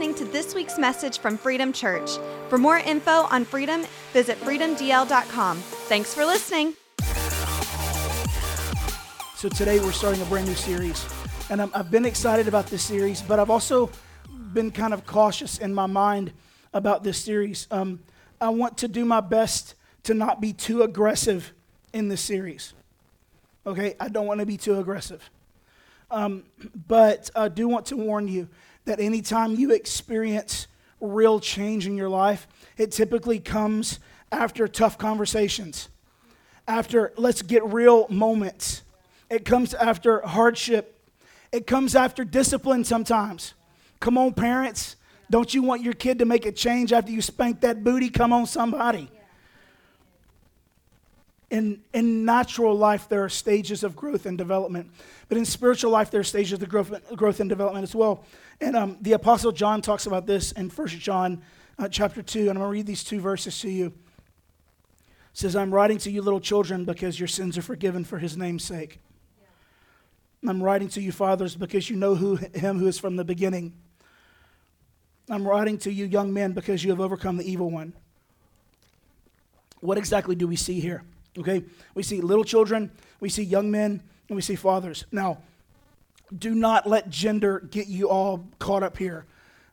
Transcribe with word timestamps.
listening 0.00 0.26
to 0.26 0.32
this 0.32 0.54
week's 0.54 0.78
message 0.78 1.18
from 1.18 1.36
Freedom 1.36 1.74
Church. 1.74 2.12
For 2.48 2.56
more 2.56 2.78
info 2.78 3.10
on 3.10 3.44
Freedom, 3.44 3.84
visit 4.14 4.40
freedomdl.com. 4.40 5.58
Thanks 5.58 6.14
for 6.14 6.24
listening. 6.24 6.72
So 9.36 9.50
today 9.50 9.78
we're 9.78 9.92
starting 9.92 10.22
a 10.22 10.24
brand 10.24 10.48
new 10.48 10.54
series. 10.54 11.06
And 11.50 11.60
i 11.60 11.66
have 11.76 11.90
been 11.90 12.06
excited 12.06 12.48
about 12.48 12.68
this 12.68 12.82
series, 12.82 13.20
but 13.20 13.38
I've 13.38 13.50
also 13.50 13.90
been 14.54 14.70
kind 14.70 14.94
of 14.94 15.04
cautious 15.04 15.58
in 15.58 15.74
my 15.74 15.84
mind 15.84 16.32
about 16.72 17.04
this 17.04 17.22
series. 17.22 17.66
Um, 17.70 18.00
I 18.40 18.48
want 18.48 18.78
to 18.78 18.88
do 18.88 19.04
my 19.04 19.20
best 19.20 19.74
to 20.04 20.14
not 20.14 20.40
be 20.40 20.54
too 20.54 20.80
aggressive 20.82 21.52
in 21.92 22.08
this 22.08 22.22
series. 22.22 22.72
Okay? 23.66 23.96
I 24.00 24.08
don't 24.08 24.24
want 24.24 24.40
to 24.40 24.46
be 24.46 24.56
too 24.56 24.78
aggressive. 24.78 25.28
Um, 26.10 26.44
but 26.88 27.30
I 27.36 27.48
do 27.48 27.68
want 27.68 27.84
to 27.86 27.98
warn 27.98 28.28
you 28.28 28.48
that 28.84 29.00
anytime 29.00 29.54
you 29.54 29.72
experience 29.72 30.66
real 31.00 31.40
change 31.40 31.86
in 31.86 31.96
your 31.96 32.08
life, 32.08 32.46
it 32.76 32.92
typically 32.92 33.38
comes 33.38 33.98
after 34.32 34.68
tough 34.68 34.98
conversations, 34.98 35.88
after 36.68 37.12
let's 37.16 37.42
get 37.42 37.64
real 37.64 38.06
moments 38.08 38.82
it 39.30 39.44
comes 39.44 39.72
after 39.74 40.20
hardship. 40.20 40.98
It 41.52 41.66
comes 41.66 41.94
after 41.94 42.24
discipline 42.24 42.84
sometimes. 42.84 43.54
Come 44.00 44.18
on, 44.18 44.34
parents. 44.34 44.96
Don't 45.30 45.54
you 45.54 45.62
want 45.62 45.82
your 45.82 45.92
kid 45.92 46.18
to 46.18 46.24
make 46.24 46.44
a 46.44 46.52
change 46.52 46.92
after 46.92 47.12
you 47.12 47.22
spank 47.22 47.60
that 47.60 47.84
booty? 47.84 48.10
Come 48.10 48.32
on, 48.32 48.46
somebody. 48.46 49.08
In, 51.48 51.80
in 51.92 52.24
natural 52.24 52.76
life, 52.76 53.08
there 53.08 53.24
are 53.24 53.28
stages 53.28 53.82
of 53.84 53.96
growth 53.96 54.26
and 54.26 54.36
development. 54.36 54.90
But 55.28 55.38
in 55.38 55.44
spiritual 55.44 55.92
life, 55.92 56.10
there 56.10 56.20
are 56.20 56.24
stages 56.24 56.60
of 56.60 56.68
growth, 56.68 56.92
growth 57.16 57.40
and 57.40 57.48
development 57.48 57.84
as 57.84 57.94
well. 57.94 58.24
And 58.60 58.76
um, 58.76 58.98
the 59.00 59.12
Apostle 59.12 59.52
John 59.52 59.80
talks 59.80 60.06
about 60.06 60.26
this 60.26 60.52
in 60.52 60.68
1 60.68 60.88
John 60.88 61.42
uh, 61.78 61.88
chapter 61.88 62.22
2. 62.22 62.40
And 62.40 62.50
I'm 62.50 62.56
going 62.56 62.66
to 62.66 62.72
read 62.72 62.86
these 62.86 63.02
two 63.04 63.20
verses 63.20 63.58
to 63.60 63.70
you. 63.70 63.86
It 63.86 63.92
says, 65.32 65.56
I'm 65.56 65.72
writing 65.72 65.98
to 65.98 66.10
you, 66.10 66.22
little 66.22 66.40
children, 66.40 66.84
because 66.84 67.18
your 67.18 67.28
sins 67.28 67.56
are 67.56 67.62
forgiven 67.62 68.04
for 68.04 68.18
his 68.18 68.36
name's 68.36 68.64
sake. 68.64 69.00
I'm 70.46 70.62
writing 70.62 70.88
to 70.90 71.00
you, 71.00 71.12
fathers, 71.12 71.54
because 71.54 71.90
you 71.90 71.96
know 71.96 72.14
who, 72.14 72.36
him 72.36 72.78
who 72.78 72.86
is 72.86 72.98
from 72.98 73.16
the 73.16 73.24
beginning. 73.24 73.74
I'm 75.28 75.46
writing 75.46 75.78
to 75.78 75.92
you, 75.92 76.06
young 76.06 76.32
men, 76.32 76.52
because 76.52 76.82
you 76.82 76.90
have 76.90 77.00
overcome 77.00 77.36
the 77.36 77.50
evil 77.50 77.70
one. 77.70 77.92
What 79.80 79.98
exactly 79.98 80.34
do 80.34 80.46
we 80.46 80.56
see 80.56 80.80
here? 80.80 81.04
Okay, 81.38 81.62
we 81.94 82.02
see 82.02 82.20
little 82.20 82.44
children, 82.44 82.90
we 83.20 83.28
see 83.28 83.42
young 83.42 83.70
men, 83.70 84.02
and 84.28 84.36
we 84.36 84.42
see 84.42 84.56
fathers. 84.56 85.04
Now, 85.12 85.38
do 86.36 86.54
not 86.54 86.86
let 86.86 87.10
gender 87.10 87.60
get 87.70 87.88
you 87.88 88.08
all 88.08 88.46
caught 88.58 88.82
up 88.82 88.96
here. 88.96 89.26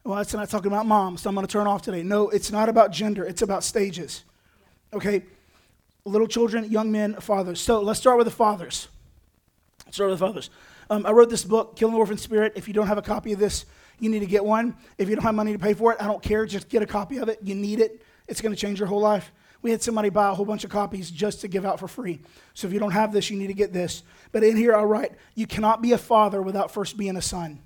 Well, 0.03 0.19
it's 0.19 0.33
not 0.33 0.49
talking 0.49 0.71
about 0.71 0.85
moms, 0.85 1.21
so 1.21 1.29
I'm 1.29 1.35
going 1.35 1.45
to 1.45 1.51
turn 1.51 1.67
off 1.67 1.81
today. 1.81 2.01
No, 2.01 2.29
it's 2.29 2.51
not 2.51 2.69
about 2.69 2.91
gender, 2.91 3.25
it's 3.25 3.41
about 3.41 3.63
stages. 3.63 4.23
Okay, 4.93 5.23
little 6.05 6.27
children, 6.27 6.69
young 6.71 6.91
men, 6.91 7.15
fathers. 7.15 7.59
So 7.59 7.81
let's 7.81 7.99
start 7.99 8.17
with 8.17 8.25
the 8.25 8.31
fathers. 8.31 8.87
Start 9.91 10.09
with 10.09 10.21
others. 10.21 10.49
Um, 10.89 11.05
I 11.05 11.11
wrote 11.11 11.29
this 11.29 11.43
book, 11.43 11.75
Killing 11.75 11.93
the 11.93 11.99
Orphan 11.99 12.17
Spirit. 12.17 12.53
If 12.55 12.67
you 12.67 12.73
don't 12.73 12.87
have 12.87 12.97
a 12.97 13.01
copy 13.01 13.33
of 13.33 13.39
this, 13.39 13.65
you 13.99 14.09
need 14.09 14.19
to 14.19 14.25
get 14.25 14.45
one. 14.45 14.75
If 14.97 15.09
you 15.09 15.15
don't 15.15 15.23
have 15.23 15.35
money 15.35 15.51
to 15.53 15.59
pay 15.59 15.73
for 15.73 15.91
it, 15.91 16.01
I 16.01 16.07
don't 16.07 16.21
care. 16.21 16.45
Just 16.45 16.69
get 16.69 16.81
a 16.81 16.85
copy 16.85 17.17
of 17.17 17.29
it. 17.29 17.39
You 17.41 17.55
need 17.55 17.79
it. 17.79 18.01
It's 18.27 18.41
going 18.41 18.53
to 18.53 18.59
change 18.59 18.79
your 18.79 18.87
whole 18.87 19.01
life. 19.01 19.31
We 19.61 19.71
had 19.71 19.81
somebody 19.81 20.09
buy 20.09 20.29
a 20.29 20.33
whole 20.33 20.45
bunch 20.45 20.63
of 20.63 20.69
copies 20.69 21.09
just 21.09 21.41
to 21.41 21.47
give 21.47 21.65
out 21.65 21.79
for 21.79 21.87
free. 21.87 22.21
So 22.53 22.67
if 22.67 22.73
you 22.73 22.79
don't 22.79 22.91
have 22.91 23.11
this, 23.11 23.29
you 23.29 23.37
need 23.37 23.47
to 23.47 23.53
get 23.53 23.73
this. 23.73 24.03
But 24.31 24.43
in 24.43 24.55
here, 24.55 24.75
I 24.75 24.83
write, 24.83 25.13
you 25.35 25.47
cannot 25.47 25.81
be 25.81 25.93
a 25.93 25.97
father 25.97 26.41
without 26.41 26.71
first 26.71 26.97
being 26.97 27.17
a 27.17 27.21
son. 27.21 27.59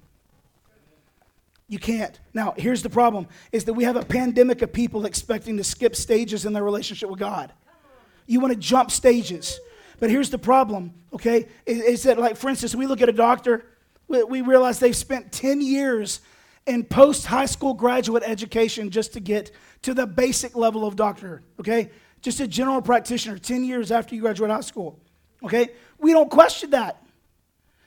You 1.67 1.79
can't. 1.79 2.19
Now, 2.33 2.53
here's 2.57 2.83
the 2.83 2.89
problem 2.89 3.27
is 3.51 3.65
that 3.65 3.73
we 3.73 3.83
have 3.85 3.95
a 3.95 4.03
pandemic 4.03 4.61
of 4.61 4.73
people 4.73 5.05
expecting 5.05 5.57
to 5.57 5.63
skip 5.63 5.95
stages 5.95 6.45
in 6.45 6.53
their 6.53 6.63
relationship 6.63 7.09
with 7.09 7.19
God. 7.19 7.53
You 8.27 8.39
want 8.39 8.53
to 8.53 8.59
jump 8.59 8.91
stages. 8.91 9.59
But 9.99 10.09
here's 10.09 10.29
the 10.29 10.37
problem, 10.37 10.93
okay? 11.13 11.47
Is 11.65 12.03
that, 12.03 12.17
like, 12.17 12.35
for 12.35 12.49
instance, 12.49 12.73
we 12.73 12.87
look 12.87 13.01
at 13.01 13.09
a 13.09 13.13
doctor, 13.13 13.65
we 14.07 14.41
realize 14.41 14.79
they've 14.79 14.95
spent 14.95 15.31
10 15.31 15.61
years 15.61 16.21
in 16.65 16.83
post 16.83 17.25
high 17.25 17.45
school 17.45 17.73
graduate 17.73 18.23
education 18.25 18.89
just 18.89 19.13
to 19.13 19.19
get 19.19 19.51
to 19.81 19.93
the 19.93 20.05
basic 20.05 20.55
level 20.55 20.85
of 20.85 20.95
doctor, 20.95 21.41
okay? 21.59 21.89
Just 22.21 22.39
a 22.39 22.47
general 22.47 22.81
practitioner, 22.81 23.37
10 23.37 23.63
years 23.63 23.91
after 23.91 24.13
you 24.13 24.21
graduate 24.21 24.51
high 24.51 24.61
school, 24.61 24.99
okay? 25.43 25.69
We 25.97 26.11
don't 26.11 26.29
question 26.29 26.71
that. 26.71 27.03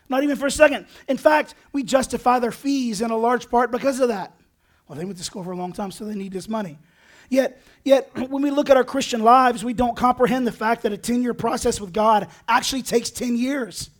Not 0.08 0.22
even 0.22 0.36
for 0.36 0.46
a 0.46 0.50
second. 0.50 0.86
In 1.08 1.16
fact, 1.16 1.54
we 1.72 1.82
justify 1.82 2.38
their 2.38 2.52
fees 2.52 3.00
in 3.00 3.10
a 3.10 3.16
large 3.16 3.48
part 3.48 3.70
because 3.70 4.00
of 4.00 4.08
that. 4.08 4.34
Well, 4.86 4.98
they 4.98 5.04
went 5.04 5.16
to 5.18 5.24
school 5.24 5.42
for 5.42 5.52
a 5.52 5.56
long 5.56 5.72
time, 5.72 5.90
so 5.90 6.04
they 6.04 6.14
need 6.14 6.32
this 6.32 6.48
money. 6.48 6.78
Yet, 7.30 7.62
yet, 7.84 8.10
when 8.28 8.42
we 8.42 8.50
look 8.50 8.68
at 8.68 8.76
our 8.76 8.84
Christian 8.84 9.22
lives, 9.22 9.64
we 9.64 9.72
don't 9.72 9.96
comprehend 9.96 10.46
the 10.46 10.52
fact 10.52 10.82
that 10.82 10.92
a 10.92 10.98
10 10.98 11.22
year 11.22 11.32
process 11.32 11.80
with 11.80 11.92
God 11.92 12.28
actually 12.46 12.82
takes 12.82 13.10
10 13.10 13.36
years. 13.36 13.90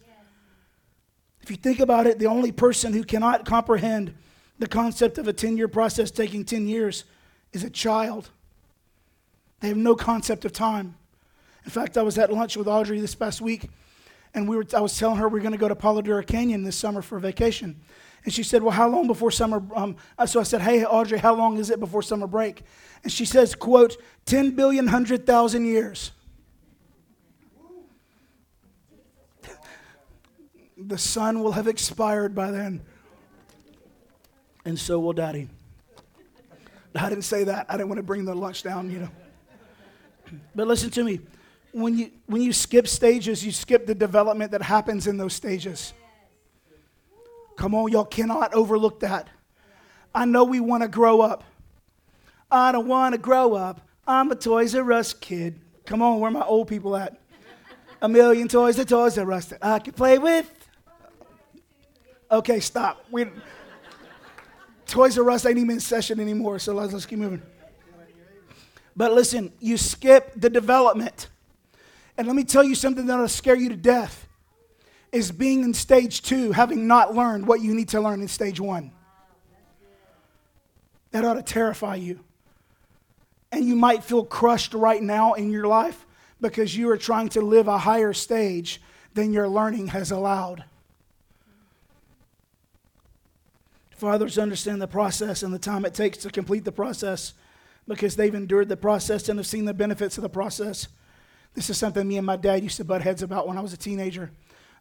If 1.41 1.51
you 1.51 1.57
think 1.57 1.81
about 1.81 2.07
it, 2.07 2.19
the 2.19 2.27
only 2.27 2.53
person 2.53 2.93
who 2.93 3.05
cannot 3.05 3.45
comprehend 3.45 4.15
the 4.59 4.67
concept 4.67 5.19
of 5.19 5.29
a 5.29 5.33
10 5.33 5.57
year 5.57 5.69
process 5.69 6.11
taking 6.11 6.45
10 6.45 6.67
years 6.67 7.05
is 7.53 7.65
a 7.65 7.71
child. 7.71 8.31
They 9.61 9.69
have 9.69 9.77
no 9.77 9.95
concept 9.95 10.45
of 10.45 10.53
time. 10.53 10.97
In 11.65 11.71
fact, 11.71 11.97
I 11.97 12.03
was 12.03 12.19
at 12.19 12.33
lunch 12.33 12.57
with 12.57 12.69
Audrey 12.69 13.01
this 13.01 13.15
past 13.15 13.41
week, 13.41 13.71
and 14.35 14.49
we 14.49 14.57
were, 14.57 14.67
I 14.77 14.81
was 14.81 14.99
telling 14.99 15.17
her 15.17 15.29
we 15.29 15.41
are 15.41 15.43
going 15.43 15.53
to 15.53 15.59
go 15.59 15.69
to 15.69 15.77
Palo 15.77 16.03
Canyon 16.23 16.63
this 16.63 16.77
summer 16.77 17.01
for 17.01 17.19
vacation. 17.19 17.81
And 18.25 18.33
she 18.33 18.43
said, 18.43 18.63
Well, 18.63 18.73
how 18.73 18.89
long 18.89 19.07
before 19.07 19.31
summer? 19.31 19.63
Um, 19.75 19.97
uh, 20.19 20.27
so 20.27 20.41
I 20.41 20.43
said, 20.43 20.61
Hey, 20.61 20.85
Audrey, 20.85 21.19
how 21.19 21.35
long 21.35 21.59
is 21.59 21.71
it 21.71 21.81
before 21.81 22.03
summer 22.03 22.27
break? 22.27 22.63
And 23.03 23.13
she 23.13 23.25
says, 23.25 23.55
quote, 23.55 23.97
10 24.27 24.53
billion, 24.53 24.87
100,000 24.87 25.65
years. 25.65 26.11
the 30.77 30.99
sun 30.99 31.43
will 31.43 31.53
have 31.53 31.69
expired 31.69 32.35
by 32.35 32.51
then. 32.51 32.83
And 34.65 34.79
so 34.79 34.99
will 34.99 35.13
daddy. 35.13 35.49
I 36.95 37.09
didn't 37.09 37.25
say 37.25 37.45
that. 37.45 37.67
I 37.69 37.73
didn't 37.73 37.89
want 37.89 37.99
to 37.99 38.05
bring 38.05 38.25
the 38.25 38.35
lunch 38.35 38.63
down, 38.63 38.91
you 38.91 39.01
know. 39.01 39.09
But 40.55 40.67
listen 40.67 40.91
to 40.91 41.05
me. 41.05 41.21
When 41.73 41.99
you, 41.99 42.11
when 42.27 42.41
you 42.41 42.53
skip 42.53 42.87
stages, 42.87 43.45
you 43.45 43.51
skip 43.51 43.87
the 43.87 43.95
development 43.95 44.53
that 44.53 44.63
happens 44.63 45.07
in 45.07 45.17
those 45.17 45.35
stages. 45.35 45.93
Come 47.57 47.75
on, 47.75 47.91
y'all 47.91 48.05
cannot 48.05 48.55
overlook 48.55 49.01
that. 49.01 49.29
I 50.15 50.25
know 50.25 50.45
we 50.45 50.61
want 50.61 50.83
to 50.83 50.89
grow 50.89 51.21
up. 51.21 51.43
I 52.51 52.71
don't 52.71 52.87
want 52.87 53.15
to 53.15 53.19
grow 53.19 53.55
up. 53.55 53.81
I'm 54.07 54.31
a 54.31 54.37
Toys 54.37 54.75
R 54.75 54.93
Us 54.93 55.13
kid. 55.13 55.59
Come 55.87 56.01
on, 56.01 56.21
where 56.21 56.31
my 56.31 56.45
old 56.45 56.69
people 56.69 56.97
at? 56.97 57.21
A 58.01 58.09
million 58.09 58.49
toys 58.49 58.79
at 58.79 58.89
Toys 58.89 59.19
R 59.19 59.33
Us 59.33 59.47
that 59.47 59.59
I 59.65 59.79
can 59.81 59.95
play 59.95 60.19
with. 60.19 60.49
Okay, 62.31 62.61
stop. 62.61 63.05
We, 63.11 63.27
toys 64.95 65.19
R 65.19 65.29
Us 65.29 65.45
ain't 65.45 65.59
even 65.59 65.73
in 65.73 65.81
session 65.81 66.21
anymore, 66.21 66.61
so 66.61 66.73
let's, 66.73 66.93
let's 66.93 67.05
keep 67.05 67.19
moving. 67.19 67.43
But 68.97 69.13
listen, 69.13 69.53
you 69.59 69.77
skip 69.77 70.33
the 70.37 70.49
development. 70.49 71.29
And 72.17 72.29
let 72.29 72.37
me 72.37 72.45
tell 72.45 72.63
you 72.63 72.77
something 72.77 73.07
that'll 73.07 73.27
scare 73.27 73.57
you 73.57 73.71
to 73.71 73.77
death 73.77 74.29
is 75.11 75.33
being 75.33 75.65
in 75.65 75.75
stage 75.75 76.23
two, 76.23 76.53
having 76.53 76.87
not 76.87 77.13
learned 77.13 77.49
what 77.49 77.61
you 77.61 77.75
need 77.75 77.89
to 77.89 78.01
learn 78.01 78.21
in 78.21 78.29
stage 78.29 78.61
one. 78.61 78.93
That 81.11 81.25
ought 81.25 81.35
to 81.35 81.43
terrify 81.43 81.97
you. 81.97 82.21
And 83.51 83.65
you 83.65 83.75
might 83.75 84.05
feel 84.05 84.25
crushed 84.25 84.75
right 84.75 85.03
now 85.03 85.33
in 85.33 85.51
your 85.51 85.67
life 85.67 86.07
because 86.41 86.77
you 86.77 86.89
are 86.91 86.97
trying 86.97 87.31
to 87.31 87.41
live 87.41 87.67
a 87.67 87.79
higher 87.79 88.13
stage 88.13 88.81
than 89.13 89.33
your 89.33 89.49
learning 89.49 89.89
has 89.89 90.13
allowed. 90.13 90.65
Fathers 94.05 94.39
understand 94.39 94.83
the 94.83 94.87
process 94.87 95.43
and 95.43 95.55
the 95.55 95.59
time 95.59 95.87
it 95.87 95.95
takes 95.95 96.19
to 96.19 96.31
complete 96.31 96.63
the 96.63 96.71
process 96.71 97.33
because 97.89 98.17
they've 98.17 98.35
endured 98.35 98.69
the 98.69 98.77
process 98.77 99.31
and 99.31 99.39
have 99.39 99.47
seen 99.47 99.65
the 99.65 99.73
benefits 99.73 100.19
of 100.19 100.23
the 100.23 100.29
process. 100.29 100.89
This 101.55 101.71
is 101.71 101.79
something 101.79 102.07
me 102.07 102.19
and 102.19 102.27
my 102.27 102.37
dad 102.37 102.63
used 102.63 102.77
to 102.77 102.85
butt 102.85 103.01
heads 103.01 103.23
about 103.23 103.49
when 103.49 103.57
I 103.57 103.63
was 103.63 103.73
a 103.73 103.79
teenager. 103.79 104.31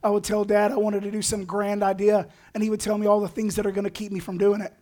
I 0.04 0.10
would 0.10 0.26
tell 0.26 0.44
dad 0.44 0.74
I 0.74 0.76
wanted 0.76 1.04
to 1.04 1.12
do 1.12 1.22
some 1.22 1.46
grand 1.46 1.84
idea, 1.84 2.28
and 2.54 2.62
he 2.62 2.70
would 2.70 2.82
tell 2.82 2.98
me 2.98 3.08
all 3.08 3.22
the 3.22 3.30
things 3.30 3.56
that 3.56 3.66
are 3.66 3.72
going 3.72 3.86
to 3.86 3.90
keep 3.90 4.12
me 4.12 4.20
from 4.20 4.38
doing 4.38 4.60
it. 4.60 4.74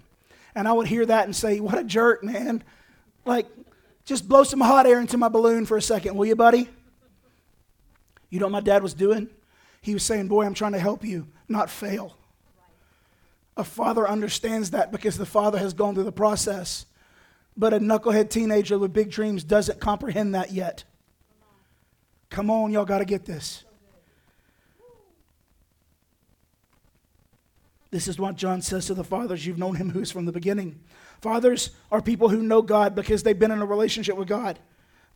And 0.55 0.67
I 0.67 0.73
would 0.73 0.87
hear 0.87 1.05
that 1.05 1.25
and 1.25 1.35
say, 1.35 1.59
What 1.59 1.77
a 1.77 1.83
jerk, 1.83 2.23
man. 2.23 2.63
Like, 3.25 3.45
just 4.05 4.27
blow 4.27 4.43
some 4.43 4.59
hot 4.59 4.87
air 4.87 4.99
into 4.99 5.19
my 5.19 5.29
balloon 5.29 5.67
for 5.67 5.77
a 5.77 5.83
second, 5.83 6.15
will 6.15 6.25
you, 6.25 6.35
buddy? 6.35 6.67
You 8.31 8.39
know 8.39 8.47
what 8.47 8.53
my 8.53 8.61
dad 8.61 8.81
was 8.81 8.95
doing? 8.95 9.29
He 9.81 9.93
was 9.93 10.01
saying, 10.01 10.29
Boy, 10.29 10.47
I'm 10.47 10.55
trying 10.55 10.71
to 10.71 10.79
help 10.79 11.05
you, 11.05 11.27
not 11.47 11.69
fail. 11.69 12.17
A 13.57 13.63
father 13.63 14.07
understands 14.07 14.71
that 14.71 14.91
because 14.91 15.17
the 15.17 15.25
father 15.25 15.57
has 15.57 15.73
gone 15.73 15.93
through 15.93 16.05
the 16.05 16.11
process. 16.11 16.85
But 17.57 17.73
a 17.73 17.79
knucklehead 17.79 18.29
teenager 18.29 18.79
with 18.79 18.93
big 18.93 19.11
dreams 19.11 19.43
doesn't 19.43 19.79
comprehend 19.79 20.35
that 20.35 20.51
yet. 20.51 20.83
Come 22.29 22.49
on, 22.49 22.71
y'all 22.71 22.85
got 22.85 22.99
to 22.99 23.05
get 23.05 23.25
this. 23.25 23.65
This 27.91 28.07
is 28.07 28.17
what 28.17 28.37
John 28.37 28.61
says 28.61 28.85
to 28.85 28.93
the 28.93 29.03
fathers 29.03 29.45
You've 29.45 29.57
known 29.57 29.75
him 29.75 29.89
who 29.89 29.99
is 29.99 30.11
from 30.11 30.25
the 30.25 30.31
beginning. 30.31 30.79
Fathers 31.21 31.71
are 31.91 32.01
people 32.01 32.29
who 32.29 32.41
know 32.41 32.61
God 32.61 32.95
because 32.95 33.21
they've 33.21 33.37
been 33.37 33.51
in 33.51 33.61
a 33.61 33.65
relationship 33.65 34.15
with 34.15 34.29
God. 34.29 34.57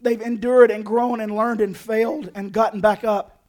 They've 0.02 0.22
endured 0.22 0.72
and 0.72 0.86
grown 0.86 1.22
and 1.22 1.36
learned 1.36 1.62
and 1.62 1.76
failed 1.76 2.30
and 2.36 2.52
gotten 2.52 2.82
back 2.82 3.06
up. 3.06 3.42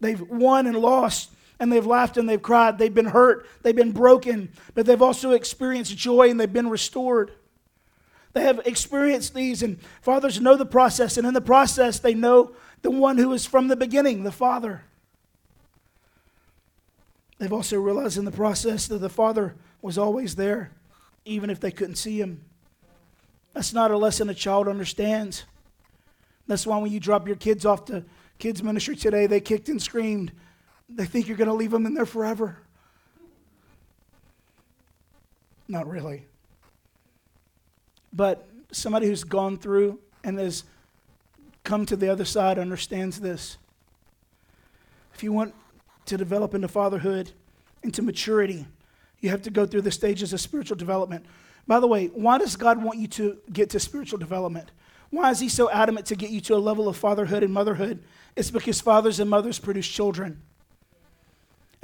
They've 0.00 0.20
won 0.20 0.66
and 0.66 0.78
lost 0.78 1.30
and 1.58 1.72
they've 1.72 1.86
laughed 1.86 2.16
and 2.16 2.28
they've 2.28 2.42
cried. 2.42 2.78
They've 2.78 2.94
been 2.94 3.06
hurt, 3.06 3.46
they've 3.62 3.76
been 3.76 3.92
broken, 3.92 4.50
but 4.74 4.86
they've 4.86 5.02
also 5.02 5.32
experienced 5.32 5.96
joy 5.96 6.30
and 6.30 6.38
they've 6.38 6.52
been 6.52 6.68
restored. 6.70 7.32
They 8.32 8.42
have 8.42 8.60
experienced 8.66 9.34
these, 9.34 9.62
and 9.62 9.80
fathers 10.02 10.40
know 10.42 10.56
the 10.56 10.66
process, 10.66 11.16
and 11.16 11.26
in 11.26 11.32
the 11.32 11.40
process, 11.40 11.98
they 11.98 12.12
know 12.12 12.54
the 12.82 12.90
one 12.90 13.16
who 13.16 13.32
is 13.32 13.46
from 13.46 13.68
the 13.68 13.76
beginning, 13.76 14.24
the 14.24 14.30
Father. 14.30 14.82
They've 17.38 17.52
also 17.52 17.80
realized 17.80 18.18
in 18.18 18.26
the 18.26 18.30
process 18.30 18.88
that 18.88 18.98
the 18.98 19.08
Father 19.08 19.56
was 19.80 19.96
always 19.96 20.36
there, 20.36 20.72
even 21.24 21.48
if 21.48 21.60
they 21.60 21.70
couldn't 21.70 21.96
see 21.96 22.20
him. 22.20 22.42
That's 23.54 23.72
not 23.72 23.90
a 23.90 23.96
lesson 23.96 24.28
a 24.28 24.34
child 24.34 24.68
understands. 24.68 25.44
That's 26.46 26.66
why 26.66 26.76
when 26.76 26.92
you 26.92 27.00
drop 27.00 27.26
your 27.26 27.36
kids 27.36 27.64
off 27.64 27.86
to 27.86 28.04
kids' 28.38 28.62
ministry 28.62 28.96
today, 28.96 29.26
they 29.26 29.40
kicked 29.40 29.70
and 29.70 29.80
screamed. 29.80 30.32
They 30.88 31.04
think 31.04 31.28
you're 31.28 31.36
going 31.36 31.48
to 31.48 31.54
leave 31.54 31.70
them 31.70 31.86
in 31.86 31.94
there 31.94 32.06
forever. 32.06 32.58
Not 35.68 35.88
really. 35.88 36.26
But 38.12 38.46
somebody 38.70 39.06
who's 39.06 39.24
gone 39.24 39.58
through 39.58 39.98
and 40.22 40.38
has 40.38 40.64
come 41.64 41.84
to 41.86 41.96
the 41.96 42.08
other 42.08 42.24
side 42.24 42.58
understands 42.58 43.20
this. 43.20 43.58
If 45.14 45.22
you 45.22 45.32
want 45.32 45.54
to 46.06 46.16
develop 46.16 46.54
into 46.54 46.68
fatherhood, 46.68 47.32
into 47.82 48.02
maturity, 48.02 48.66
you 49.20 49.30
have 49.30 49.42
to 49.42 49.50
go 49.50 49.66
through 49.66 49.82
the 49.82 49.90
stages 49.90 50.32
of 50.32 50.40
spiritual 50.40 50.76
development. 50.76 51.26
By 51.66 51.80
the 51.80 51.86
way, 51.86 52.06
why 52.08 52.38
does 52.38 52.54
God 52.54 52.82
want 52.82 52.98
you 52.98 53.08
to 53.08 53.38
get 53.52 53.70
to 53.70 53.80
spiritual 53.80 54.18
development? 54.18 54.70
Why 55.10 55.30
is 55.30 55.40
He 55.40 55.48
so 55.48 55.70
adamant 55.70 56.06
to 56.06 56.16
get 56.16 56.30
you 56.30 56.40
to 56.42 56.54
a 56.54 56.58
level 56.58 56.88
of 56.88 56.96
fatherhood 56.96 57.42
and 57.42 57.52
motherhood? 57.52 58.02
It's 58.36 58.50
because 58.50 58.80
fathers 58.80 59.18
and 59.18 59.28
mothers 59.28 59.58
produce 59.58 59.88
children. 59.88 60.42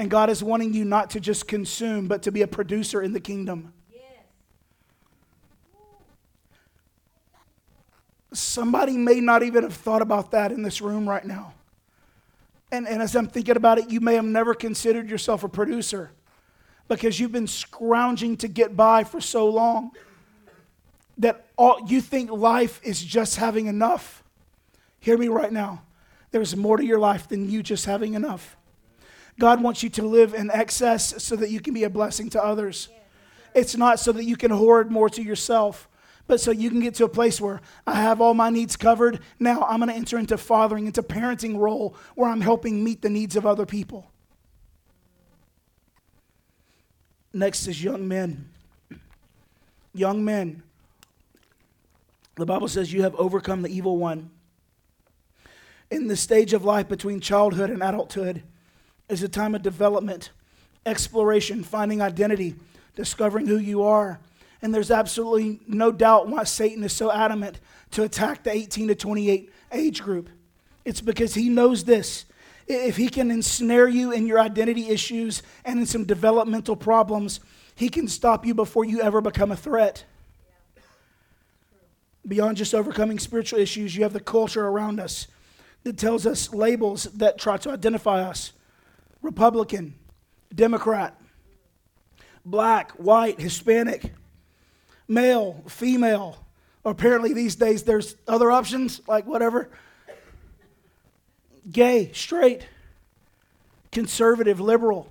And 0.03 0.11
God 0.11 0.31
is 0.31 0.43
wanting 0.43 0.75
you 0.75 0.85
not 0.85 1.11
to 1.11 1.21
just 1.21 1.47
consume, 1.47 2.09
but 2.09 2.25
to 2.25 2.33
be 2.33 2.43
a 2.43 2.49
producer 2.49 3.01
in 3.03 3.13
the 3.13 3.21
kingdom. 3.21 3.73
Somebody 8.33 8.97
may 8.97 9.21
not 9.21 9.45
even 9.45 9.63
have 9.63 9.75
thought 9.75 10.03
about 10.03 10.33
that 10.33 10.51
in 10.51 10.65
this 10.65 10.83
room 10.83 11.09
right 11.09 11.25
now. 11.25 11.55
And, 12.73 12.89
and 12.89 13.01
as 13.01 13.15
I'm 13.15 13.29
thinking 13.29 13.57
about 13.57 13.79
it, 13.79 13.91
you 13.91 14.01
may 14.01 14.17
have 14.17 14.25
never 14.25 14.55
considered 14.55 15.09
yourself 15.09 15.45
a 15.45 15.49
producer 15.49 16.11
because 16.89 17.21
you've 17.21 17.31
been 17.31 17.47
scrounging 17.47 18.37
to 18.39 18.49
get 18.49 18.77
by 18.77 19.05
for 19.05 19.21
so 19.21 19.49
long 19.49 19.93
that 21.19 21.47
all, 21.57 21.79
you 21.87 22.01
think 22.01 22.29
life 22.29 22.81
is 22.83 23.01
just 23.01 23.37
having 23.37 23.69
enough. 23.69 24.25
Hear 24.99 25.17
me 25.17 25.29
right 25.29 25.53
now. 25.53 25.85
There's 26.33 26.57
more 26.57 26.77
to 26.77 26.85
your 26.85 26.99
life 26.99 27.29
than 27.29 27.49
you 27.49 27.63
just 27.63 27.87
having 27.87 28.15
enough. 28.15 28.57
God 29.39 29.63
wants 29.63 29.83
you 29.83 29.89
to 29.91 30.03
live 30.03 30.35
in 30.35 30.51
excess 30.51 31.23
so 31.23 31.37
that 31.37 31.51
you 31.51 31.61
can 31.61 31.75
be 31.75 31.85
a 31.85 31.91
blessing 31.91 32.31
to 32.31 32.45
others. 32.45 32.89
It's 33.55 33.77
not 33.77 34.01
so 34.01 34.13
that 34.13 34.25
you 34.25 34.37
can 34.37 34.51
hoard 34.51 34.91
more 34.91 35.09
to 35.11 35.23
yourself 35.23 35.89
but 36.27 36.41
so 36.41 36.51
you 36.51 36.71
can 36.71 36.81
get 36.81 36.95
to 36.95 37.05
a 37.05 37.09
place 37.09 37.41
where 37.41 37.61
I 37.87 37.97
have 37.97 38.21
all 38.21 38.35
my 38.35 38.51
needs 38.51 38.77
covered. 38.77 39.21
Now 39.39 39.63
I'm 39.63 39.81
going 39.81 39.91
to 39.91 39.95
enter 39.95 40.19
into 40.19 40.39
fathering, 40.39 40.87
into 40.87 41.03
parenting 41.03 41.59
role 41.59 41.97
where 42.15 42.31
I'm 42.31 42.41
helping 42.41 42.83
meet 42.83 43.03
the 43.03 43.11
needs 43.11 43.37
of 43.37 43.47
other 43.47 43.67
people. 43.67 44.11
Next 47.33 47.67
is 47.67 47.83
young 47.83 48.07
men. 48.07 48.49
Young 49.95 50.25
men. 50.25 50.63
The 52.37 52.47
Bible 52.47 52.69
says 52.69 52.93
you 52.93 53.03
have 53.03 53.15
overcome 53.17 53.63
the 53.63 53.75
evil 53.75 53.97
one. 53.97 54.31
In 55.91 56.07
the 56.07 56.17
stage 56.17 56.55
of 56.55 56.65
life 56.65 56.89
between 56.89 57.21
childhood 57.21 57.69
and 57.69 57.83
adulthood 57.83 58.43
is 59.13 59.23
a 59.23 59.29
time 59.29 59.55
of 59.55 59.63
development, 59.63 60.31
exploration, 60.87 61.63
finding 61.63 62.01
identity, 62.03 62.55
discovering 62.97 63.47
who 63.47 63.59
you 63.59 63.83
are 63.83 64.19
and 64.63 64.73
there's 64.73 64.93
absolutely 64.93 65.61
no 65.67 65.91
doubt 65.91 66.29
why 66.29 66.45
Satan 66.45 66.85
is 66.85 66.93
so 66.93 67.11
adamant 67.11 67.59
to 67.91 68.05
attack 68.05 68.45
the 68.45 68.53
18 68.53 68.89
to 68.89 68.95
28 68.95 69.53
age 69.73 70.03
group. 70.03 70.31
It's 70.85 71.01
because 71.01 71.35
he 71.35 71.49
knows 71.49 71.85
this. 71.85 72.25
If 72.69 72.97
he 72.97 73.09
can 73.09 73.33
ensnare 73.33 73.89
you 73.89 74.13
in 74.13 74.27
your 74.27 74.39
identity 74.39 74.89
issues 74.89 75.43
and 75.65 75.81
in 75.81 75.87
some 75.87 76.05
developmental 76.05 76.77
problems, 76.77 77.41
he 77.75 77.89
can 77.89 78.07
stop 78.07 78.47
you 78.47 78.55
before 78.55 78.85
you 78.85 79.03
ever 79.03 79.21
become 79.21 79.51
a 79.51 79.57
threat. 79.57 80.05
Beyond 82.27 82.57
just 82.57 82.73
overcoming 82.73 83.19
spiritual 83.19 83.59
issues, 83.59 83.97
you 83.97 84.05
have 84.05 84.13
the 84.13 84.21
culture 84.21 84.65
around 84.65 85.01
us 85.01 85.27
that 85.83 85.99
tells 85.99 86.25
us 86.25 86.55
labels 86.55 87.05
that 87.05 87.37
try 87.37 87.57
to 87.57 87.71
identify 87.71 88.23
us 88.23 88.53
Republican, 89.23 89.95
Democrat, 90.55 91.19
black, 92.45 92.93
white, 92.93 93.41
Hispanic 93.41 94.13
male, 95.13 95.63
female. 95.69 96.45
Apparently, 96.85 97.33
these 97.33 97.55
days 97.55 97.85
there's 97.85 98.17
other 98.27 98.51
options, 98.51 99.01
like 99.07 99.27
whatever. 99.27 99.71
Gay, 101.71 102.11
straight, 102.13 102.67
conservative, 103.93 104.59
liberal, 104.59 105.09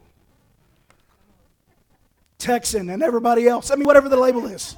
Texan, 2.37 2.89
and 2.89 3.01
everybody 3.01 3.47
else. 3.47 3.71
I 3.71 3.75
mean, 3.75 3.85
whatever 3.85 4.09
the 4.09 4.17
label 4.17 4.47
is. 4.47 4.75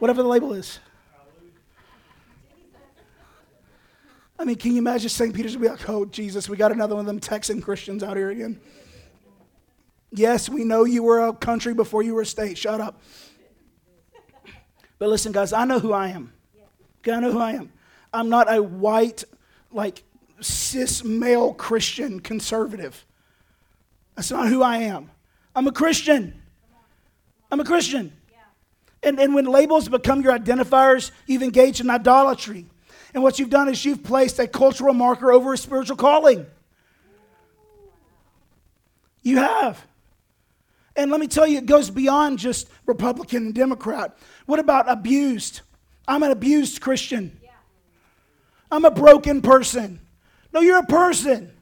Whatever 0.00 0.22
the 0.22 0.28
label 0.28 0.54
is. 0.54 0.80
I 4.38 4.44
mean, 4.44 4.56
can 4.56 4.72
you 4.72 4.78
imagine 4.78 5.08
St. 5.08 5.34
Peter's 5.34 5.56
be 5.56 5.68
like, 5.68 5.88
oh, 5.88 6.04
Jesus, 6.04 6.48
we 6.48 6.56
got 6.56 6.72
another 6.72 6.94
one 6.94 7.02
of 7.02 7.06
them 7.06 7.20
Texan 7.20 7.62
Christians 7.62 8.02
out 8.02 8.16
here 8.16 8.30
again? 8.30 8.60
Yes, 10.10 10.48
we 10.48 10.64
know 10.64 10.84
you 10.84 11.02
were 11.02 11.26
a 11.26 11.32
country 11.32 11.74
before 11.74 12.02
you 12.02 12.14
were 12.14 12.22
a 12.22 12.26
state. 12.26 12.58
Shut 12.58 12.80
up. 12.80 13.00
But 14.98 15.08
listen, 15.08 15.32
guys, 15.32 15.52
I 15.52 15.64
know 15.64 15.78
who 15.78 15.92
I 15.92 16.08
am. 16.08 16.32
I 17.06 17.20
know 17.20 17.32
who 17.32 17.38
I 17.38 17.52
am. 17.52 17.72
I'm 18.12 18.28
not 18.28 18.52
a 18.52 18.62
white, 18.62 19.24
like, 19.72 20.02
cis 20.40 21.04
male 21.04 21.52
Christian 21.54 22.20
conservative. 22.20 23.04
That's 24.14 24.30
not 24.30 24.48
who 24.48 24.62
I 24.62 24.78
am. 24.78 25.10
I'm 25.54 25.66
a 25.66 25.72
Christian. 25.72 26.40
I'm 27.50 27.60
a 27.60 27.64
Christian. 27.64 28.12
And, 29.02 29.20
and 29.20 29.34
when 29.34 29.44
labels 29.44 29.88
become 29.88 30.22
your 30.22 30.36
identifiers, 30.36 31.10
you've 31.26 31.42
engaged 31.42 31.80
in 31.80 31.90
idolatry. 31.90 32.66
And 33.14 33.22
what 33.22 33.38
you've 33.38 33.50
done 33.50 33.68
is 33.68 33.84
you've 33.84 34.02
placed 34.02 34.40
a 34.40 34.48
cultural 34.48 34.92
marker 34.92 35.32
over 35.32 35.52
a 35.52 35.58
spiritual 35.58 35.96
calling. 35.96 36.46
You 39.22 39.38
have. 39.38 39.86
And 40.96 41.10
let 41.10 41.20
me 41.20 41.28
tell 41.28 41.46
you, 41.46 41.58
it 41.58 41.66
goes 41.66 41.90
beyond 41.90 42.40
just 42.40 42.68
Republican 42.86 43.46
and 43.46 43.54
Democrat. 43.54 44.18
What 44.46 44.58
about 44.58 44.90
abused? 44.90 45.60
I'm 46.06 46.22
an 46.24 46.32
abused 46.32 46.80
Christian. 46.80 47.38
I'm 48.70 48.84
a 48.84 48.90
broken 48.90 49.40
person. 49.40 50.00
No, 50.52 50.60
you're 50.60 50.78
a 50.78 50.86
person. 50.86 51.52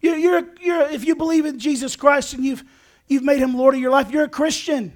You're, 0.00 0.16
you're, 0.16 0.42
you're, 0.60 0.82
if 0.82 1.06
you 1.06 1.16
believe 1.16 1.46
in 1.46 1.58
Jesus 1.58 1.96
Christ 1.96 2.34
and 2.34 2.44
you've, 2.44 2.62
you've 3.08 3.22
made 3.22 3.38
him 3.38 3.56
Lord 3.56 3.74
of 3.74 3.80
your 3.80 3.90
life, 3.90 4.10
you're 4.10 4.24
a 4.24 4.28
Christian. 4.28 4.92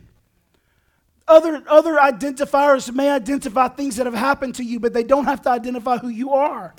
Other, 1.30 1.62
other 1.68 1.94
identifiers 1.94 2.92
may 2.92 3.08
identify 3.08 3.68
things 3.68 3.94
that 3.96 4.06
have 4.06 4.16
happened 4.16 4.56
to 4.56 4.64
you, 4.64 4.80
but 4.80 4.92
they 4.92 5.04
don't 5.04 5.26
have 5.26 5.40
to 5.42 5.50
identify 5.50 5.96
who 5.96 6.08
you 6.08 6.32
are. 6.32 6.74